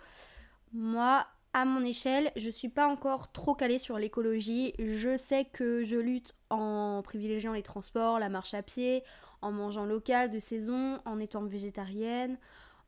moi, 0.74 1.26
à 1.54 1.64
mon 1.64 1.82
échelle, 1.82 2.32
je 2.36 2.50
suis 2.50 2.68
pas 2.68 2.86
encore 2.86 3.32
trop 3.32 3.54
calée 3.54 3.78
sur 3.78 3.98
l'écologie. 3.98 4.74
Je 4.78 5.16
sais 5.16 5.46
que 5.46 5.84
je 5.84 5.96
lutte 5.96 6.34
en 6.50 7.00
privilégiant 7.02 7.52
les 7.52 7.62
transports, 7.62 8.18
la 8.18 8.28
marche 8.28 8.52
à 8.54 8.62
pied, 8.62 9.04
en 9.40 9.52
mangeant 9.52 9.86
local 9.86 10.30
de 10.30 10.38
saison, 10.38 11.00
en 11.04 11.18
étant 11.20 11.44
végétarienne, 11.44 12.36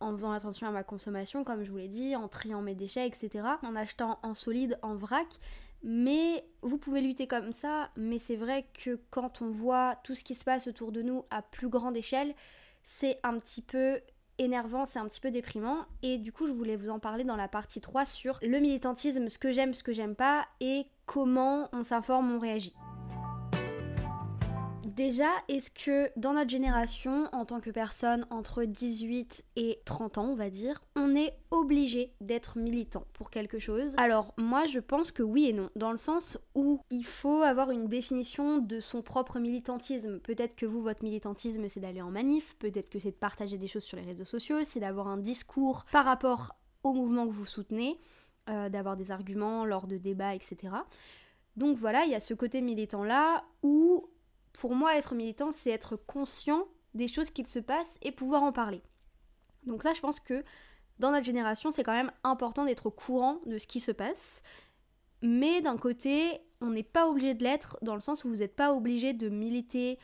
en 0.01 0.13
faisant 0.13 0.33
attention 0.33 0.67
à 0.67 0.71
ma 0.71 0.83
consommation, 0.83 1.45
comme 1.45 1.63
je 1.63 1.71
vous 1.71 1.79
l'ai 1.79 1.89
dit, 1.89 2.17
en 2.17 2.29
triant 2.29 2.61
mes 2.61 2.75
déchets, 2.75 3.07
etc. 3.07 3.47
En 3.63 3.77
achetant 3.77 4.19
en 4.23 4.35
solide, 4.35 4.79
en 4.83 4.95
vrac. 4.95 5.29
Mais 5.87 6.47
vous 6.63 6.79
pouvez 6.79 7.03
lutter 7.03 7.27
comme 7.27 7.53
ça, 7.53 7.91
mais 7.95 8.19
c'est 8.19 8.37
vrai 8.37 8.65
que 8.73 8.99
quand 9.11 9.43
on 9.43 9.51
voit 9.51 9.97
tout 10.03 10.15
ce 10.15 10.25
qui 10.25 10.35
se 10.35 10.43
passe 10.43 10.67
autour 10.67 10.93
de 10.93 11.03
nous 11.03 11.27
à 11.31 11.43
plus 11.43 11.69
grande 11.69 11.95
échelle, 11.95 12.35
c'est 12.83 13.21
un 13.23 13.39
petit 13.39 13.61
peu 13.61 14.01
énervant, 14.39 14.87
c'est 14.87 14.99
un 14.99 15.07
petit 15.07 15.21
peu 15.21 15.31
déprimant. 15.31 15.85
Et 16.03 16.17
du 16.17 16.33
coup, 16.33 16.47
je 16.47 16.53
voulais 16.53 16.77
vous 16.77 16.89
en 16.89 16.99
parler 16.99 17.25
dans 17.25 17.37
la 17.37 17.49
partie 17.49 17.83
3 17.83 18.07
sur 18.07 18.39
le 18.43 18.59
militantisme, 18.61 19.29
ce 19.29 19.39
que 19.39 19.53
j'aime, 19.53 19.75
ce 19.75 19.83
que 19.83 19.93
j'aime 19.93 20.17
pas, 20.17 20.47
et 20.61 20.87
comment 21.05 21.69
on 21.73 21.83
s'informe, 21.83 22.33
on 22.33 22.39
réagit. 22.39 22.75
Déjà, 24.95 25.27
est-ce 25.49 25.73
que 25.73 26.09
dans 26.17 26.35
notre 26.35 26.51
génération, 26.51 27.29
en 27.33 27.45
tant 27.45 27.59
que 27.59 27.71
personne 27.71 28.29
entre 28.31 28.63
18 28.63 29.45
et 29.57 29.81
30 29.85 30.19
ans, 30.19 30.27
on 30.27 30.37
va 30.37 30.51
dire, 30.51 30.81
on 30.95 31.17
est 31.17 31.37
obligé 31.51 32.13
d'être 32.21 32.59
militant 32.59 33.05
pour 33.13 33.31
quelque 33.31 33.59
chose? 33.59 33.95
Alors 33.97 34.35
moi, 34.37 34.67
je 34.67 34.79
pense 34.79 35.11
que 35.11 35.25
oui 35.25 35.47
et 35.47 35.53
non, 35.53 35.69
dans 35.75 35.91
le 35.91 35.97
sens 35.97 36.39
où 36.55 36.81
il 36.91 37.05
faut 37.05 37.43
avoir 37.43 37.73
une 37.73 37.89
définition 37.89 38.59
de 38.59 38.79
son 38.79 39.03
propre 39.03 39.41
militantisme. 39.41 40.21
Peut-être 40.21 40.55
que 40.55 40.65
vous, 40.65 40.81
votre 40.81 41.03
militantisme, 41.03 41.69
c'est 41.69 41.81
d'aller 41.81 42.01
en 42.01 42.13
manif, 42.13 42.55
peut-être 42.61 42.89
que 42.89 43.01
c'est 43.01 43.11
de 43.11 43.17
partager 43.17 43.59
des 43.59 43.67
choses 43.67 43.83
sur 43.83 43.97
les 43.97 44.05
réseaux 44.05 44.25
sociaux, 44.25 44.59
c'est 44.65 44.79
d'avoir 44.81 45.09
un 45.09 45.19
discours 45.19 45.87
par 45.91 46.05
rapport 46.05 46.55
au 46.85 46.93
mouvement 46.93 47.27
que 47.27 47.33
vous 47.33 47.47
soutenez, 47.47 47.99
euh, 48.49 48.69
d'avoir 48.69 48.97
des 48.97 49.11
arguments 49.11 49.65
lors 49.65 49.89
de 49.89 49.97
débats, 49.97 50.37
etc. 50.37 50.73
Donc 51.57 51.77
voilà, 51.77 52.05
il 52.05 52.13
y 52.13 52.15
a 52.15 52.21
ce 52.21 52.35
côté 52.35 52.61
militant 52.61 53.03
là 53.03 53.45
où 53.63 54.09
pour 54.55 54.75
moi, 54.75 54.97
être 54.97 55.15
militant, 55.15 55.53
c'est 55.53 55.71
être 55.71 55.97
conscient 55.97 56.67
des 56.95 57.09
choses 57.09 57.31
qui 57.31 57.45
se 57.45 57.59
passent 57.59 57.99
et 58.03 58.13
pouvoir 58.13 58.43
en 58.43 58.53
parler. 58.53 58.83
Donc 59.65 59.83
ça, 59.83 59.93
je 59.93 60.01
pense 60.01 60.21
que 60.21 60.45
dans 60.99 61.11
notre 61.11 61.27
génération, 61.27 61.71
c'est 61.71 61.83
quand 61.83 61.93
même 61.93 62.13
important 62.23 62.65
d'être 62.65 62.87
au 62.87 62.91
courant 62.91 63.41
de 63.47 63.59
ce 63.59 63.67
qui 63.67 63.81
se 63.81 63.91
passe. 63.91 64.43
Mais 65.23 65.61
d'un 65.61 65.77
côté, 65.77 66.41
on 66.61 66.71
n'est 66.71 66.83
pas 66.83 67.09
obligé 67.09 67.35
de 67.35 67.43
l'être, 67.43 67.79
dans 67.83 67.95
le 67.95 68.01
sens 68.01 68.25
où 68.25 68.29
vous 68.29 68.37
n'êtes 68.37 68.55
pas 68.55 68.73
obligé 68.73 69.13
de 69.13 69.29
militer 69.29 69.99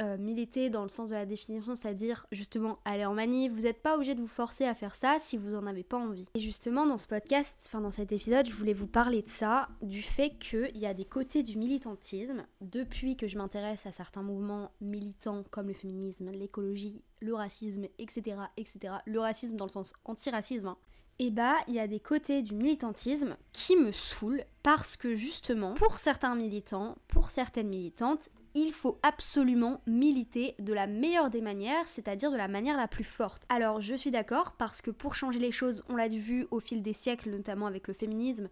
euh, 0.00 0.16
militer 0.16 0.70
dans 0.70 0.82
le 0.82 0.88
sens 0.88 1.10
de 1.10 1.14
la 1.14 1.26
définition, 1.26 1.76
c'est-à-dire 1.76 2.26
justement 2.32 2.78
aller 2.84 3.04
en 3.04 3.14
manif. 3.14 3.52
Vous 3.52 3.62
n'êtes 3.62 3.82
pas 3.82 3.94
obligé 3.94 4.14
de 4.14 4.20
vous 4.20 4.26
forcer 4.26 4.64
à 4.64 4.74
faire 4.74 4.94
ça 4.94 5.18
si 5.20 5.36
vous 5.36 5.50
n'en 5.50 5.66
avez 5.66 5.84
pas 5.84 5.98
envie. 5.98 6.26
Et 6.34 6.40
justement, 6.40 6.86
dans 6.86 6.98
ce 6.98 7.06
podcast, 7.06 7.56
enfin 7.66 7.80
dans 7.80 7.90
cet 7.90 8.10
épisode, 8.10 8.46
je 8.46 8.54
voulais 8.54 8.72
vous 8.72 8.86
parler 8.86 9.22
de 9.22 9.28
ça, 9.28 9.68
du 9.82 10.02
fait 10.02 10.30
qu'il 10.38 10.76
y 10.76 10.86
a 10.86 10.94
des 10.94 11.04
côtés 11.04 11.42
du 11.42 11.56
militantisme. 11.58 12.44
Depuis 12.60 13.16
que 13.16 13.28
je 13.28 13.38
m'intéresse 13.38 13.86
à 13.86 13.92
certains 13.92 14.22
mouvements 14.22 14.72
militants 14.80 15.44
comme 15.50 15.68
le 15.68 15.74
féminisme, 15.74 16.30
l'écologie, 16.30 17.02
le 17.20 17.34
racisme, 17.34 17.84
etc., 17.98 18.36
etc. 18.56 18.94
Le 19.06 19.20
racisme 19.20 19.56
dans 19.56 19.66
le 19.66 19.70
sens 19.70 19.92
antiracisme. 20.04 20.68
Hein, 20.68 20.76
et 21.18 21.30
bah, 21.30 21.56
il 21.68 21.74
y 21.74 21.80
a 21.80 21.86
des 21.86 22.00
côtés 22.00 22.42
du 22.42 22.54
militantisme 22.54 23.36
qui 23.52 23.76
me 23.76 23.92
saoulent 23.92 24.44
parce 24.62 24.96
que 24.96 25.14
justement, 25.14 25.74
pour 25.74 25.98
certains 25.98 26.34
militants, 26.34 26.96
pour 27.06 27.30
certaines 27.30 27.68
militantes, 27.68 28.30
il 28.54 28.72
faut 28.72 28.98
absolument 29.02 29.80
militer 29.86 30.54
de 30.58 30.72
la 30.72 30.86
meilleure 30.86 31.30
des 31.30 31.40
manières, 31.40 31.86
c'est-à-dire 31.88 32.30
de 32.30 32.36
la 32.36 32.48
manière 32.48 32.76
la 32.76 32.88
plus 32.88 33.04
forte. 33.04 33.42
Alors 33.48 33.80
je 33.80 33.94
suis 33.94 34.10
d'accord 34.10 34.52
parce 34.52 34.80
que 34.80 34.90
pour 34.90 35.14
changer 35.14 35.40
les 35.40 35.52
choses, 35.52 35.82
on 35.88 35.96
l'a 35.96 36.08
vu 36.08 36.46
au 36.50 36.60
fil 36.60 36.82
des 36.82 36.92
siècles, 36.92 37.30
notamment 37.30 37.66
avec 37.66 37.88
le 37.88 37.94
féminisme, 37.94 38.48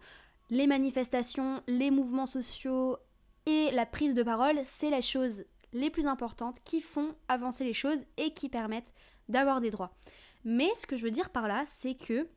les 0.49 0.67
manifestations, 0.67 1.63
les 1.67 1.89
mouvements 1.89 2.25
sociaux 2.25 2.97
et 3.45 3.71
la 3.71 3.85
prise 3.85 4.13
de 4.13 4.23
parole, 4.23 4.59
c'est 4.65 4.89
les 4.89 5.01
choses 5.01 5.45
les 5.71 5.89
plus 5.89 6.05
importantes 6.05 6.57
qui 6.63 6.81
font 6.81 7.15
avancer 7.27 7.63
les 7.63 7.73
choses 7.73 7.99
et 8.17 8.33
qui 8.33 8.49
permettent 8.49 8.93
d'avoir 9.29 9.61
des 9.61 9.71
droits. 9.71 9.95
Mais 10.43 10.69
ce 10.77 10.85
que 10.85 10.97
je 10.97 11.03
veux 11.03 11.11
dire 11.11 11.29
par 11.29 11.47
là, 11.47 11.63
c'est 11.65 11.95
que 11.95 12.27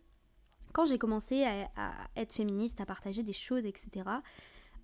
quand 0.72 0.86
j'ai 0.86 0.98
commencé 0.98 1.44
à, 1.44 1.70
à, 1.76 1.92
être 2.16 2.32
féministe, 2.32 2.80
à 2.80 2.86
partager 2.86 3.22
des 3.22 3.32
choses, 3.32 3.64
etc., 3.64 4.04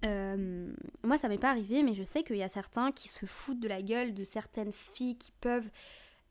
euh, 0.04 0.72
moi, 1.02 1.18
ça 1.18 1.28
m'est 1.28 1.38
pas 1.38 1.50
arrivé, 1.50 1.82
mais 1.82 1.94
je 1.94 2.02
sais 2.02 2.22
qu'il 2.22 2.36
y 2.36 2.42
a 2.42 2.48
certains 2.48 2.92
qui 2.92 3.08
se 3.08 3.26
foutent 3.26 3.60
de 3.60 3.68
la 3.68 3.82
gueule 3.82 4.14
de 4.14 4.24
certaines 4.24 4.72
filles 4.72 5.16
qui 5.16 5.32
peuvent 5.40 5.70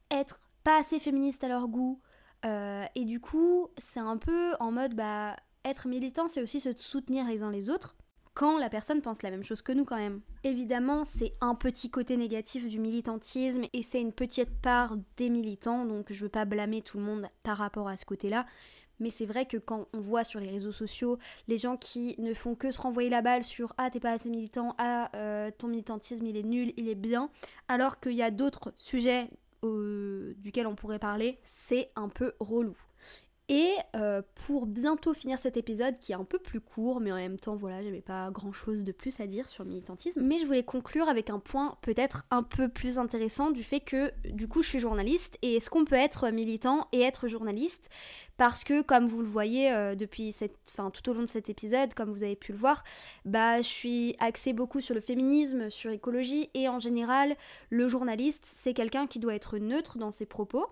être 0.09 0.39
pas 0.63 0.79
assez 0.79 0.99
féministes 0.99 1.43
à 1.43 1.47
leur 1.47 1.67
goût. 1.67 1.99
Euh, 2.45 2.85
et 2.95 3.05
du 3.05 3.19
coup, 3.19 3.69
c'est 3.77 3.99
un 3.99 4.17
peu 4.17 4.53
en 4.59 4.71
mode, 4.71 4.95
bah, 4.95 5.35
être 5.63 5.87
militant, 5.87 6.27
c'est 6.27 6.41
aussi 6.41 6.59
se 6.59 6.69
soutenir 6.77 7.27
les 7.27 7.43
uns 7.43 7.51
les 7.51 7.69
autres 7.69 7.95
quand 8.33 8.57
la 8.57 8.69
personne 8.69 9.01
pense 9.01 9.23
la 9.23 9.29
même 9.29 9.43
chose 9.43 9.61
que 9.61 9.73
nous 9.73 9.85
quand 9.85 9.97
même. 9.97 10.21
Évidemment, 10.43 11.03
c'est 11.03 11.33
un 11.41 11.53
petit 11.53 11.89
côté 11.89 12.15
négatif 12.15 12.67
du 12.67 12.79
militantisme 12.79 13.63
et 13.73 13.81
c'est 13.83 14.01
une 14.01 14.13
petite 14.13 14.61
part 14.61 14.95
des 15.17 15.29
militants, 15.29 15.85
donc 15.85 16.11
je 16.11 16.23
veux 16.23 16.29
pas 16.29 16.45
blâmer 16.45 16.81
tout 16.81 16.97
le 16.97 17.03
monde 17.03 17.27
par 17.43 17.57
rapport 17.57 17.89
à 17.89 17.97
ce 17.97 18.05
côté-là 18.05 18.45
mais 19.01 19.09
c'est 19.09 19.25
vrai 19.25 19.45
que 19.45 19.57
quand 19.57 19.87
on 19.93 19.99
voit 19.99 20.23
sur 20.23 20.39
les 20.39 20.49
réseaux 20.49 20.71
sociaux 20.71 21.17
les 21.49 21.57
gens 21.57 21.75
qui 21.75 22.15
ne 22.19 22.33
font 22.33 22.55
que 22.55 22.71
se 22.71 22.79
renvoyer 22.79 23.09
la 23.09 23.21
balle 23.21 23.43
sur 23.43 23.73
ah 23.77 23.89
t'es 23.89 23.99
pas 23.99 24.11
assez 24.11 24.29
militant, 24.29 24.75
ah 24.77 25.09
euh, 25.15 25.51
ton 25.57 25.67
militantisme 25.67 26.25
il 26.25 26.37
est 26.37 26.43
nul, 26.43 26.73
il 26.77 26.87
est 26.87 26.95
bien, 26.95 27.29
alors 27.67 27.99
qu'il 27.99 28.13
y 28.13 28.23
a 28.23 28.31
d'autres 28.31 28.73
sujets 28.77 29.29
euh, 29.63 30.33
duquel 30.37 30.67
on 30.67 30.75
pourrait 30.75 30.99
parler, 30.99 31.39
c'est 31.43 31.91
un 31.95 32.09
peu 32.09 32.33
relou. 32.39 32.77
Et 33.53 33.73
euh, 33.97 34.21
pour 34.47 34.65
bientôt 34.65 35.13
finir 35.13 35.37
cet 35.37 35.57
épisode 35.57 35.99
qui 35.99 36.13
est 36.13 36.15
un 36.15 36.23
peu 36.23 36.39
plus 36.39 36.61
court, 36.61 37.01
mais 37.01 37.11
en 37.11 37.17
même 37.17 37.37
temps, 37.37 37.57
voilà, 37.57 37.83
j'avais 37.83 37.99
pas 37.99 38.31
grand 38.31 38.53
chose 38.53 38.85
de 38.85 38.93
plus 38.93 39.19
à 39.19 39.27
dire 39.27 39.49
sur 39.49 39.65
militantisme. 39.65 40.21
Mais 40.21 40.39
je 40.39 40.45
voulais 40.45 40.63
conclure 40.63 41.09
avec 41.09 41.29
un 41.29 41.39
point 41.39 41.77
peut-être 41.81 42.23
un 42.31 42.43
peu 42.43 42.69
plus 42.69 42.97
intéressant 42.97 43.51
du 43.51 43.65
fait 43.65 43.81
que 43.81 44.13
du 44.23 44.47
coup 44.47 44.61
je 44.63 44.69
suis 44.69 44.79
journaliste 44.79 45.37
et 45.41 45.57
est-ce 45.57 45.69
qu'on 45.69 45.83
peut 45.83 45.95
être 45.95 46.29
militant 46.29 46.87
et 46.93 47.01
être 47.01 47.27
journaliste? 47.27 47.89
Parce 48.37 48.63
que 48.63 48.81
comme 48.81 49.07
vous 49.07 49.19
le 49.19 49.27
voyez 49.27 49.69
euh, 49.73 49.95
depuis 49.95 50.31
cette, 50.31 50.55
enfin 50.69 50.89
tout 50.89 51.07
au 51.09 51.13
long 51.13 51.23
de 51.23 51.27
cet 51.27 51.49
épisode, 51.49 51.93
comme 51.93 52.09
vous 52.09 52.23
avez 52.23 52.37
pu 52.37 52.53
le 52.53 52.57
voir, 52.57 52.85
bah 53.25 53.57
je 53.57 53.67
suis 53.67 54.15
axée 54.19 54.53
beaucoup 54.53 54.79
sur 54.79 54.95
le 54.95 55.01
féminisme, 55.01 55.69
sur 55.69 55.91
l'écologie 55.91 56.49
et 56.53 56.69
en 56.69 56.79
général 56.79 57.35
le 57.69 57.89
journaliste 57.89 58.45
c'est 58.45 58.73
quelqu'un 58.73 59.07
qui 59.07 59.19
doit 59.19 59.35
être 59.35 59.57
neutre 59.57 59.97
dans 59.97 60.11
ses 60.11 60.25
propos. 60.25 60.67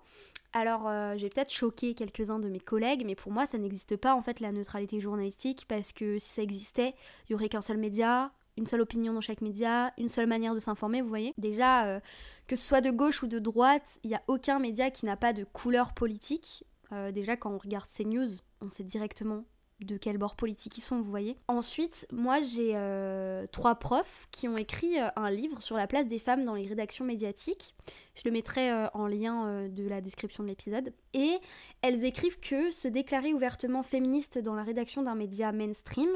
Alors, 0.54 0.88
euh, 0.88 1.16
j'ai 1.16 1.30
peut-être 1.30 1.52
choqué 1.52 1.94
quelques-uns 1.94 2.40
de 2.40 2.50
mes 2.50 2.60
collègues, 2.60 3.04
mais 3.06 3.16
pour 3.16 3.32
moi, 3.32 3.46
ça 3.46 3.58
n'existe 3.58 3.98
pas 3.98 4.16
en 4.16 4.22
fait 4.22 4.40
la 4.40 4.52
neutralité 4.52 5.00
journalistique 5.00 5.66
parce 5.68 5.94
que 5.94 6.18
si 6.18 6.30
ça 6.30 6.42
existait, 6.42 6.96
il 7.28 7.34
y 7.34 7.36
aurait 7.36 7.50
qu'un 7.50 7.62
seul 7.62 7.78
média, 7.78 8.32
une 8.58 8.66
seule 8.66 8.82
opinion 8.82 9.14
dans 9.14 9.22
chaque 9.22 9.42
média, 9.42 9.94
une 9.98 10.10
seule 10.10 10.26
manière 10.26 10.56
de 10.56 10.60
s'informer, 10.60 11.02
vous 11.02 11.08
voyez. 11.08 11.34
Déjà, 11.38 11.86
euh, 11.86 12.00
que 12.48 12.56
ce 12.56 12.68
soit 12.68 12.82
de 12.82 12.90
gauche 12.90 13.22
ou 13.22 13.28
de 13.28 13.38
droite, 13.38 14.00
il 14.04 14.10
n'y 14.10 14.16
a 14.16 14.24
aucun 14.28 14.58
média 14.58 14.90
qui 14.90 15.06
n'a 15.06 15.16
pas 15.16 15.34
de 15.34 15.44
couleur 15.44 15.94
politique. 15.94 16.66
Euh, 16.92 17.12
déjà, 17.12 17.38
quand 17.38 17.52
on 17.52 17.60
regarde 17.60 17.88
ces 17.88 18.06
news, 18.06 18.28
on 18.62 18.72
sait 18.72 18.84
directement 18.84 19.46
de 19.80 19.98
quel 19.98 20.18
bord 20.18 20.36
politique 20.36 20.78
ils 20.78 20.82
sont, 20.82 20.98
vous 20.98 21.10
voyez. 21.10 21.38
Ensuite, 21.48 22.08
moi 22.12 22.42
j'ai 22.42 22.72
euh, 22.76 23.46
trois 23.52 23.76
profs 23.76 24.28
qui 24.32 24.48
ont 24.48 24.58
écrit 24.58 25.00
euh, 25.00 25.08
un 25.16 25.30
livre 25.30 25.62
sur 25.62 25.78
la 25.78 25.88
place 25.88 26.08
des 26.08 26.20
femmes 26.20 26.44
dans 26.44 26.56
les 26.56 26.68
rédactions 26.68 27.06
médiatiques. 27.06 27.76
Je 28.16 28.24
le 28.26 28.32
mettrai 28.32 28.72
euh, 28.72 28.88
en 28.94 29.08
lien 29.08 29.68
de 29.70 29.88
la 29.88 30.02
description 30.02 30.44
de 30.44 30.50
l'épisode. 30.50 30.94
Et 31.14 31.38
elles 31.82 32.04
écrivent 32.04 32.40
que 32.40 32.72
se 32.72 32.88
déclarer 32.88 33.34
ouvertement 33.34 33.84
féministe 33.84 34.38
dans 34.38 34.56
la 34.56 34.64
rédaction 34.64 35.02
d'un 35.04 35.16
média 35.16 35.52
mainstream 35.52 36.10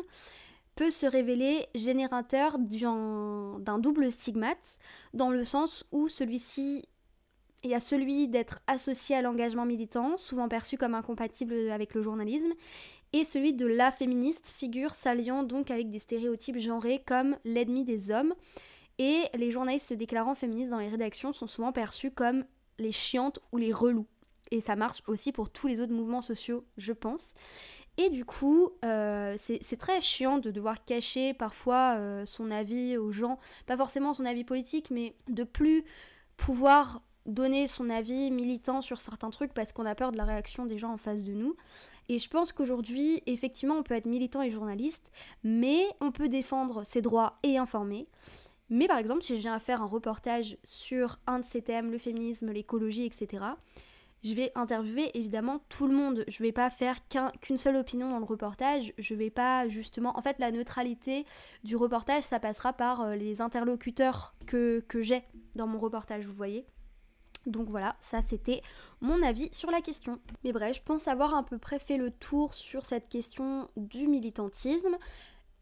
peut 0.76 0.92
se 0.92 1.06
révéler 1.06 1.68
générateur 1.76 2.58
d'un 2.58 3.80
double 3.80 4.12
stigmate, 4.12 4.78
dans 5.14 5.30
le 5.30 5.46
sens 5.46 5.86
où 5.92 6.08
celui-ci 6.10 6.84
il 7.64 7.72
y 7.72 7.80
celui 7.80 8.28
d'être 8.28 8.60
associé 8.68 9.16
à 9.16 9.22
l'engagement 9.22 9.66
militant, 9.66 10.18
souvent 10.18 10.50
perçu 10.50 10.78
comme 10.78 10.96
incompatible 10.96 11.72
avec 11.72 11.94
le 11.94 12.02
journalisme, 12.02 12.52
et 13.14 13.24
celui 13.24 13.54
de 13.54 13.68
la 13.68 13.92
féministe, 13.92 14.52
figure 14.56 14.96
s'alliant 14.96 15.44
donc 15.44 15.70
avec 15.70 15.90
des 15.90 16.00
stéréotypes 16.00 16.58
genrés 16.58 17.04
comme 17.06 17.38
l'ennemi 17.46 17.84
des 17.84 18.12
hommes. 18.12 18.34
Et 18.98 19.24
les 19.36 19.52
journalistes 19.52 19.88
se 19.88 19.94
déclarant 19.94 20.36
féministes 20.36 20.72
dans 20.72 20.80
les 20.80 20.90
rédactions 20.90 21.32
sont 21.32 21.48
souvent 21.48 21.72
perçus 21.72 22.12
comme 22.12 22.44
les 22.80 22.92
chiantes 22.92 23.40
ou 23.52 23.58
les 23.58 23.72
relous. 23.72 24.08
Et 24.52 24.62
ça 24.62 24.76
marche 24.76 25.02
aussi 25.08 25.32
pour 25.32 25.50
tous 25.50 25.68
les 25.68 25.80
autres 25.80 25.94
mouvements 25.94 26.22
sociaux, 26.22 26.66
je 26.78 26.92
pense. 26.92 27.34
Et 27.98 28.10
du 28.10 28.26
coup, 28.26 28.72
euh, 28.84 29.36
c'est 29.38 29.78
très 29.78 30.02
chiant 30.02 30.40
de 30.40 30.50
devoir 30.50 30.84
cacher 30.84 31.34
parfois 31.34 31.96
euh, 31.98 32.26
son 32.26 32.50
avis 32.50 32.98
aux 32.98 33.12
gens, 33.12 33.38
pas 33.68 33.78
forcément 33.78 34.14
son 34.14 34.26
avis 34.26 34.44
politique, 34.44 34.90
mais 34.90 35.16
de 35.28 35.44
plus 35.44 35.84
pouvoir 36.36 37.04
donner 37.28 37.68
son 37.68 37.90
avis 37.90 38.32
militant 38.32 38.82
sur 38.82 39.00
certains 39.00 39.30
trucs 39.30 39.54
parce 39.54 39.72
qu'on 39.72 39.86
a 39.86 39.96
peur 39.96 40.12
de 40.12 40.18
la 40.18 40.26
réaction 40.26 40.66
des 40.66 40.80
gens 40.80 40.92
en 40.92 40.98
face 40.98 41.24
de 41.24 41.34
nous. 41.34 41.56
Et 42.10 42.20
je 42.20 42.30
pense 42.30 42.52
qu'aujourd'hui, 42.52 43.22
effectivement, 43.26 43.76
on 43.76 43.84
peut 43.84 43.96
être 43.96 44.06
militant 44.06 44.42
et 44.42 44.52
journaliste, 44.52 45.12
mais 45.44 45.86
on 46.02 46.12
peut 46.12 46.30
défendre 46.30 46.84
ses 46.86 47.02
droits 47.02 47.38
et 47.44 47.58
informer. 47.58 48.08
Mais 48.70 48.88
par 48.88 48.98
exemple, 48.98 49.24
si 49.24 49.36
je 49.36 49.42
viens 49.42 49.54
à 49.54 49.60
faire 49.60 49.82
un 49.82 49.88
reportage 49.88 50.58
sur 50.64 51.20
un 51.28 51.40
de 51.40 51.46
ces 51.46 51.62
thèmes, 51.62 51.92
le 51.92 51.98
féminisme, 51.98 52.52
l'écologie, 52.52 53.06
etc., 53.06 53.44
je 54.24 54.34
vais 54.34 54.54
interviewer 54.56 55.12
évidemment 55.16 55.60
tout 55.68 55.86
le 55.86 55.94
monde. 55.94 56.24
Je 56.30 56.42
vais 56.44 56.54
pas 56.54 56.70
faire 56.70 56.98
qu'une 57.42 57.58
seule 57.58 57.76
opinion 57.76 58.10
dans 58.10 58.20
le 58.20 58.26
reportage. 58.26 58.94
Je 58.98 59.16
vais 59.16 59.30
pas 59.30 59.68
justement. 59.68 60.18
En 60.18 60.22
fait, 60.22 60.40
la 60.40 60.50
neutralité 60.50 61.26
du 61.66 61.76
reportage, 61.76 62.24
ça 62.24 62.40
passera 62.40 62.72
par 62.72 63.02
euh, 63.02 63.16
les 63.16 63.42
interlocuteurs 63.42 64.34
que 64.46 64.82
j'ai 65.02 65.24
dans 65.56 65.68
mon 65.68 65.78
reportage, 65.78 66.26
vous 66.26 66.34
voyez. 66.34 66.66
Donc 67.46 67.70
voilà, 67.70 67.96
ça 68.02 68.22
c'était 68.22 68.62
mon 69.02 69.22
avis 69.22 69.50
sur 69.54 69.70
la 69.70 69.82
question. 69.82 70.20
Mais 70.44 70.54
bref, 70.54 70.78
je 70.78 70.82
pense 70.82 71.08
avoir 71.08 71.36
à 71.36 71.44
peu 71.44 71.58
près 71.58 71.80
fait 71.80 71.98
le 71.98 72.12
tour 72.12 72.54
sur 72.54 72.86
cette 72.86 73.10
question 73.10 73.70
du 73.76 74.08
militantisme. 74.08 74.98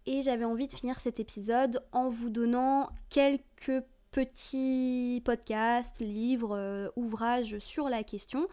Et 0.05 0.21
j'avais 0.21 0.45
envie 0.45 0.67
de 0.67 0.73
finir 0.73 0.99
cet 0.99 1.19
épisode 1.19 1.83
en 1.91 2.09
vous 2.09 2.29
donnant 2.29 2.89
quelques 3.09 3.83
petits 4.11 5.21
podcasts, 5.23 5.99
livres, 5.99 6.55
euh, 6.55 6.89
ouvrages 6.95 7.59
sur 7.59 7.87
la 7.87 8.03
question. 8.03 8.47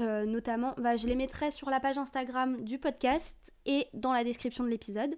Euh, 0.00 0.24
notamment, 0.24 0.74
bah, 0.78 0.96
je 0.96 1.06
les 1.06 1.14
mettrai 1.14 1.50
sur 1.50 1.70
la 1.70 1.78
page 1.78 1.98
Instagram 1.98 2.64
du 2.64 2.78
podcast 2.78 3.43
et 3.66 3.86
dans 3.94 4.12
la 4.12 4.24
description 4.24 4.64
de 4.64 4.68
l'épisode. 4.68 5.16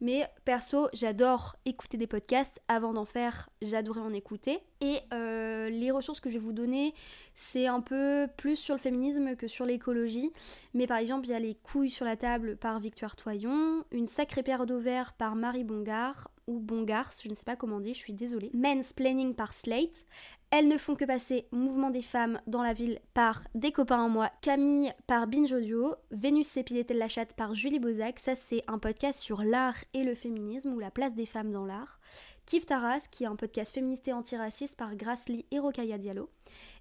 Mais 0.00 0.28
perso, 0.44 0.88
j'adore 0.92 1.56
écouter 1.64 1.96
des 1.96 2.06
podcasts. 2.06 2.60
Avant 2.68 2.92
d'en 2.92 3.04
faire, 3.04 3.50
j'adorais 3.62 4.00
en 4.00 4.12
écouter. 4.12 4.60
Et 4.80 5.00
euh, 5.12 5.68
les 5.70 5.90
ressources 5.90 6.20
que 6.20 6.30
je 6.30 6.34
vais 6.34 6.44
vous 6.44 6.52
donner, 6.52 6.94
c'est 7.34 7.66
un 7.66 7.80
peu 7.80 8.28
plus 8.36 8.56
sur 8.56 8.76
le 8.76 8.80
féminisme 8.80 9.34
que 9.34 9.48
sur 9.48 9.64
l'écologie. 9.64 10.32
Mais 10.72 10.86
par 10.86 10.98
exemple, 10.98 11.26
il 11.26 11.30
y 11.30 11.34
a 11.34 11.40
Les 11.40 11.56
couilles 11.56 11.90
sur 11.90 12.04
la 12.04 12.16
table 12.16 12.56
par 12.56 12.78
Victoire 12.78 13.16
Toyon, 13.16 13.84
Une 13.90 14.06
sacrée 14.06 14.44
paire 14.44 14.66
d'ovaires 14.66 15.14
par 15.14 15.34
Marie 15.34 15.64
Bongard, 15.64 16.30
ou 16.46 16.60
Bongars, 16.60 17.12
je 17.22 17.28
ne 17.28 17.34
sais 17.34 17.44
pas 17.44 17.56
comment 17.56 17.78
dire, 17.78 17.94
je 17.94 17.98
suis 17.98 18.14
désolée. 18.14 18.50
Men's 18.54 18.92
Planning 18.94 19.34
par 19.34 19.52
Slate, 19.52 20.06
elles 20.50 20.68
ne 20.68 20.78
font 20.78 20.94
que 20.94 21.04
passer 21.04 21.46
Mouvement 21.52 21.90
des 21.90 22.02
femmes 22.02 22.40
dans 22.46 22.62
la 22.62 22.72
ville 22.72 23.00
par 23.12 23.42
Des 23.54 23.72
copains 23.72 24.02
en 24.02 24.08
moi, 24.08 24.30
Camille 24.40 24.92
par 25.06 25.26
Binge 25.26 25.52
Audio, 25.52 25.94
Vénus 26.10 26.48
s'épilait 26.48 26.86
la 26.90 27.08
chatte 27.08 27.34
par 27.34 27.54
Julie 27.54 27.78
Bozac, 27.78 28.18
ça 28.18 28.34
c'est 28.34 28.64
un 28.66 28.78
podcast 28.78 29.20
sur 29.20 29.42
l'art 29.42 29.76
et 29.92 30.04
le 30.04 30.14
féminisme 30.14 30.72
ou 30.72 30.78
la 30.78 30.90
place 30.90 31.14
des 31.14 31.26
femmes 31.26 31.52
dans 31.52 31.66
l'art. 31.66 32.00
Kif 32.46 32.64
Taras, 32.64 33.08
qui 33.10 33.24
est 33.24 33.26
un 33.26 33.36
podcast 33.36 33.74
féministe 33.74 34.08
et 34.08 34.14
antiraciste 34.14 34.74
par 34.74 34.96
Grace 34.96 35.26
et 35.50 35.58
Rokaya 35.58 35.98
Diallo. 35.98 36.30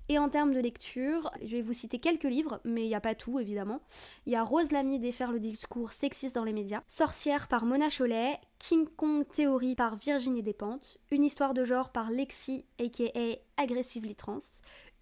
Et 0.09 0.19
en 0.19 0.29
termes 0.29 0.53
de 0.53 0.59
lecture, 0.59 1.31
je 1.41 1.57
vais 1.57 1.61
vous 1.61 1.73
citer 1.73 1.99
quelques 1.99 2.23
livres, 2.23 2.61
mais 2.63 2.83
il 2.83 2.87
n'y 2.87 2.95
a 2.95 3.01
pas 3.01 3.15
tout 3.15 3.39
évidemment. 3.39 3.81
Il 4.25 4.31
y 4.31 4.37
a 4.37 4.43
Rose 4.43 4.71
Lamy 4.71 4.99
défaire 4.99 5.33
le 5.33 5.39
discours 5.39 5.91
sexiste 5.91 6.35
dans 6.35 6.45
les 6.45 6.53
médias, 6.53 6.81
Sorcière 6.87 7.49
par 7.49 7.65
Mona 7.65 7.89
Cholet, 7.89 8.39
King 8.57 8.87
Kong 8.95 9.25
Théorie 9.29 9.75
par 9.75 9.97
Virginie 9.97 10.43
Despentes, 10.43 10.97
Une 11.11 11.23
histoire 11.23 11.53
de 11.53 11.65
genre 11.65 11.89
par 11.89 12.09
Lexi 12.09 12.63
aka 12.79 13.39
Aggressively 13.57 14.15
Trans, 14.15 14.39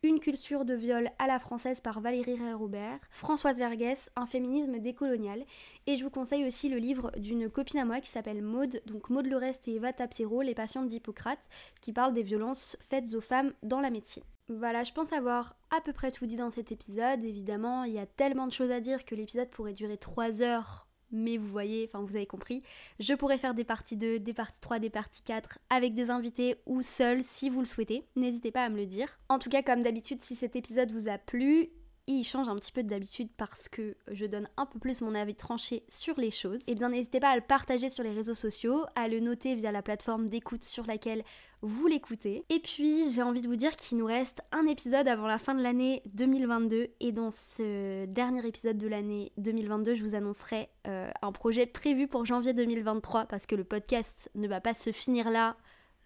une 0.01 0.19
culture 0.19 0.65
de 0.65 0.73
viol 0.73 1.09
à 1.19 1.27
la 1.27 1.39
française 1.39 1.81
par 1.81 1.99
Valérie 1.99 2.37
Robert, 2.53 2.99
Françoise 3.11 3.57
Vergès, 3.57 4.09
Un 4.15 4.25
féminisme 4.25 4.79
décolonial. 4.79 5.43
Et 5.87 5.97
je 5.97 6.03
vous 6.03 6.09
conseille 6.09 6.45
aussi 6.45 6.69
le 6.69 6.77
livre 6.77 7.11
d'une 7.17 7.49
copine 7.49 7.79
à 7.79 7.85
moi 7.85 8.01
qui 8.01 8.09
s'appelle 8.09 8.41
Maude, 8.41 8.81
donc 8.85 9.09
Maude 9.09 9.27
Le 9.27 9.37
Reste 9.37 9.67
et 9.67 9.75
Eva 9.75 9.93
Tapiro, 9.93 10.41
Les 10.41 10.55
patientes 10.55 10.87
d'Hippocrate, 10.87 11.47
qui 11.81 11.93
parle 11.93 12.13
des 12.13 12.23
violences 12.23 12.77
faites 12.89 13.13
aux 13.13 13.21
femmes 13.21 13.53
dans 13.63 13.81
la 13.81 13.89
médecine. 13.89 14.23
Voilà, 14.47 14.83
je 14.83 14.91
pense 14.91 15.11
avoir 15.11 15.55
à 15.75 15.81
peu 15.81 15.91
près 15.91 16.11
tout 16.11 16.27
dit 16.27 16.35
dans 16.35 16.51
cet 16.51 16.71
épisode. 16.71 17.23
Évidemment, 17.23 17.83
il 17.83 17.93
y 17.93 17.99
a 17.99 18.05
tellement 18.05 18.45
de 18.45 18.53
choses 18.53 18.71
à 18.71 18.79
dire 18.79 19.03
que 19.03 19.15
l'épisode 19.15 19.49
pourrait 19.49 19.73
durer 19.73 19.97
3 19.97 20.43
heures. 20.43 20.87
Mais 21.11 21.37
vous 21.37 21.47
voyez, 21.47 21.85
enfin 21.87 22.03
vous 22.03 22.15
avez 22.15 22.25
compris, 22.25 22.63
je 22.99 23.13
pourrais 23.13 23.37
faire 23.37 23.53
des 23.53 23.63
parties 23.63 23.95
2, 23.95 24.19
des 24.19 24.33
parties 24.33 24.59
3, 24.59 24.79
des 24.79 24.89
parties 24.89 25.21
4 25.21 25.59
avec 25.69 25.93
des 25.93 26.09
invités 26.09 26.57
ou 26.65 26.81
seul 26.81 27.23
si 27.23 27.49
vous 27.49 27.59
le 27.59 27.65
souhaitez. 27.65 28.07
N'hésitez 28.15 28.51
pas 28.51 28.65
à 28.65 28.69
me 28.69 28.77
le 28.77 28.85
dire. 28.85 29.19
En 29.29 29.39
tout 29.39 29.49
cas, 29.49 29.61
comme 29.61 29.83
d'habitude, 29.83 30.21
si 30.21 30.35
cet 30.35 30.55
épisode 30.55 30.91
vous 30.91 31.07
a 31.07 31.17
plu, 31.17 31.69
il 32.07 32.23
change 32.23 32.47
un 32.49 32.55
petit 32.55 32.71
peu 32.71 32.83
d'habitude 32.83 33.29
parce 33.35 33.67
que 33.67 33.95
je 34.11 34.25
donne 34.25 34.47
un 34.57 34.65
peu 34.65 34.79
plus 34.79 35.01
mon 35.01 35.15
avis 35.15 35.35
tranché 35.35 35.83
sur 35.89 36.19
les 36.19 36.31
choses. 36.31 36.61
Et 36.61 36.71
eh 36.71 36.75
bien 36.75 36.89
n'hésitez 36.89 37.19
pas 37.19 37.29
à 37.29 37.35
le 37.35 37.41
partager 37.41 37.89
sur 37.89 38.03
les 38.03 38.13
réseaux 38.13 38.35
sociaux, 38.35 38.85
à 38.95 39.07
le 39.07 39.19
noter 39.19 39.55
via 39.55 39.71
la 39.71 39.81
plateforme 39.81 40.29
d'écoute 40.29 40.63
sur 40.63 40.85
laquelle 40.85 41.23
vous 41.61 41.87
l'écoutez. 41.87 42.45
Et 42.49 42.59
puis 42.59 43.09
j'ai 43.11 43.23
envie 43.23 43.41
de 43.41 43.47
vous 43.47 43.55
dire 43.55 43.75
qu'il 43.75 43.97
nous 43.97 44.05
reste 44.05 44.41
un 44.51 44.67
épisode 44.67 45.07
avant 45.07 45.25
la 45.25 45.39
fin 45.39 45.55
de 45.55 45.63
l'année 45.63 46.03
2022 46.13 46.89
et 46.99 47.11
dans 47.11 47.31
ce 47.31 48.05
dernier 48.05 48.45
épisode 48.45 48.77
de 48.77 48.87
l'année 48.87 49.31
2022 49.37 49.95
je 49.95 50.03
vous 50.03 50.15
annoncerai 50.15 50.69
euh, 50.87 51.09
un 51.21 51.31
projet 51.31 51.65
prévu 51.65 52.07
pour 52.07 52.25
janvier 52.25 52.53
2023 52.53 53.25
parce 53.25 53.47
que 53.47 53.55
le 53.55 53.63
podcast 53.63 54.29
ne 54.35 54.47
va 54.47 54.61
pas 54.61 54.75
se 54.75 54.91
finir 54.91 55.31
là, 55.31 55.57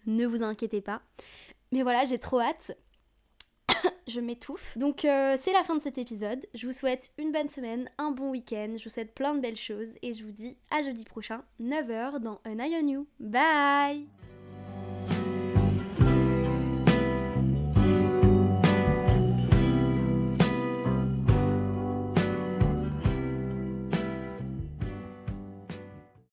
ne 0.06 0.26
vous 0.26 0.42
inquiétez 0.42 0.80
pas. 0.80 1.02
Mais 1.72 1.82
voilà, 1.82 2.04
j'ai 2.04 2.18
trop 2.18 2.40
hâte 2.40 2.72
je 4.10 4.20
m'étouffe. 4.20 4.76
Donc 4.76 5.04
euh, 5.04 5.36
c'est 5.40 5.52
la 5.52 5.62
fin 5.62 5.76
de 5.76 5.82
cet 5.82 5.98
épisode. 5.98 6.46
Je 6.54 6.66
vous 6.66 6.72
souhaite 6.72 7.10
une 7.18 7.32
bonne 7.32 7.48
semaine, 7.48 7.88
un 7.98 8.10
bon 8.10 8.30
week-end, 8.30 8.74
je 8.76 8.84
vous 8.84 8.90
souhaite 8.90 9.14
plein 9.14 9.34
de 9.34 9.40
belles 9.40 9.56
choses 9.56 9.88
et 10.02 10.12
je 10.12 10.24
vous 10.24 10.32
dis 10.32 10.56
à 10.70 10.82
jeudi 10.82 11.04
prochain, 11.04 11.42
9h 11.60 12.18
dans 12.18 12.40
An 12.46 12.58
Eye 12.58 12.76
on 12.82 12.88
You. 12.88 13.06
Bye 13.18 14.06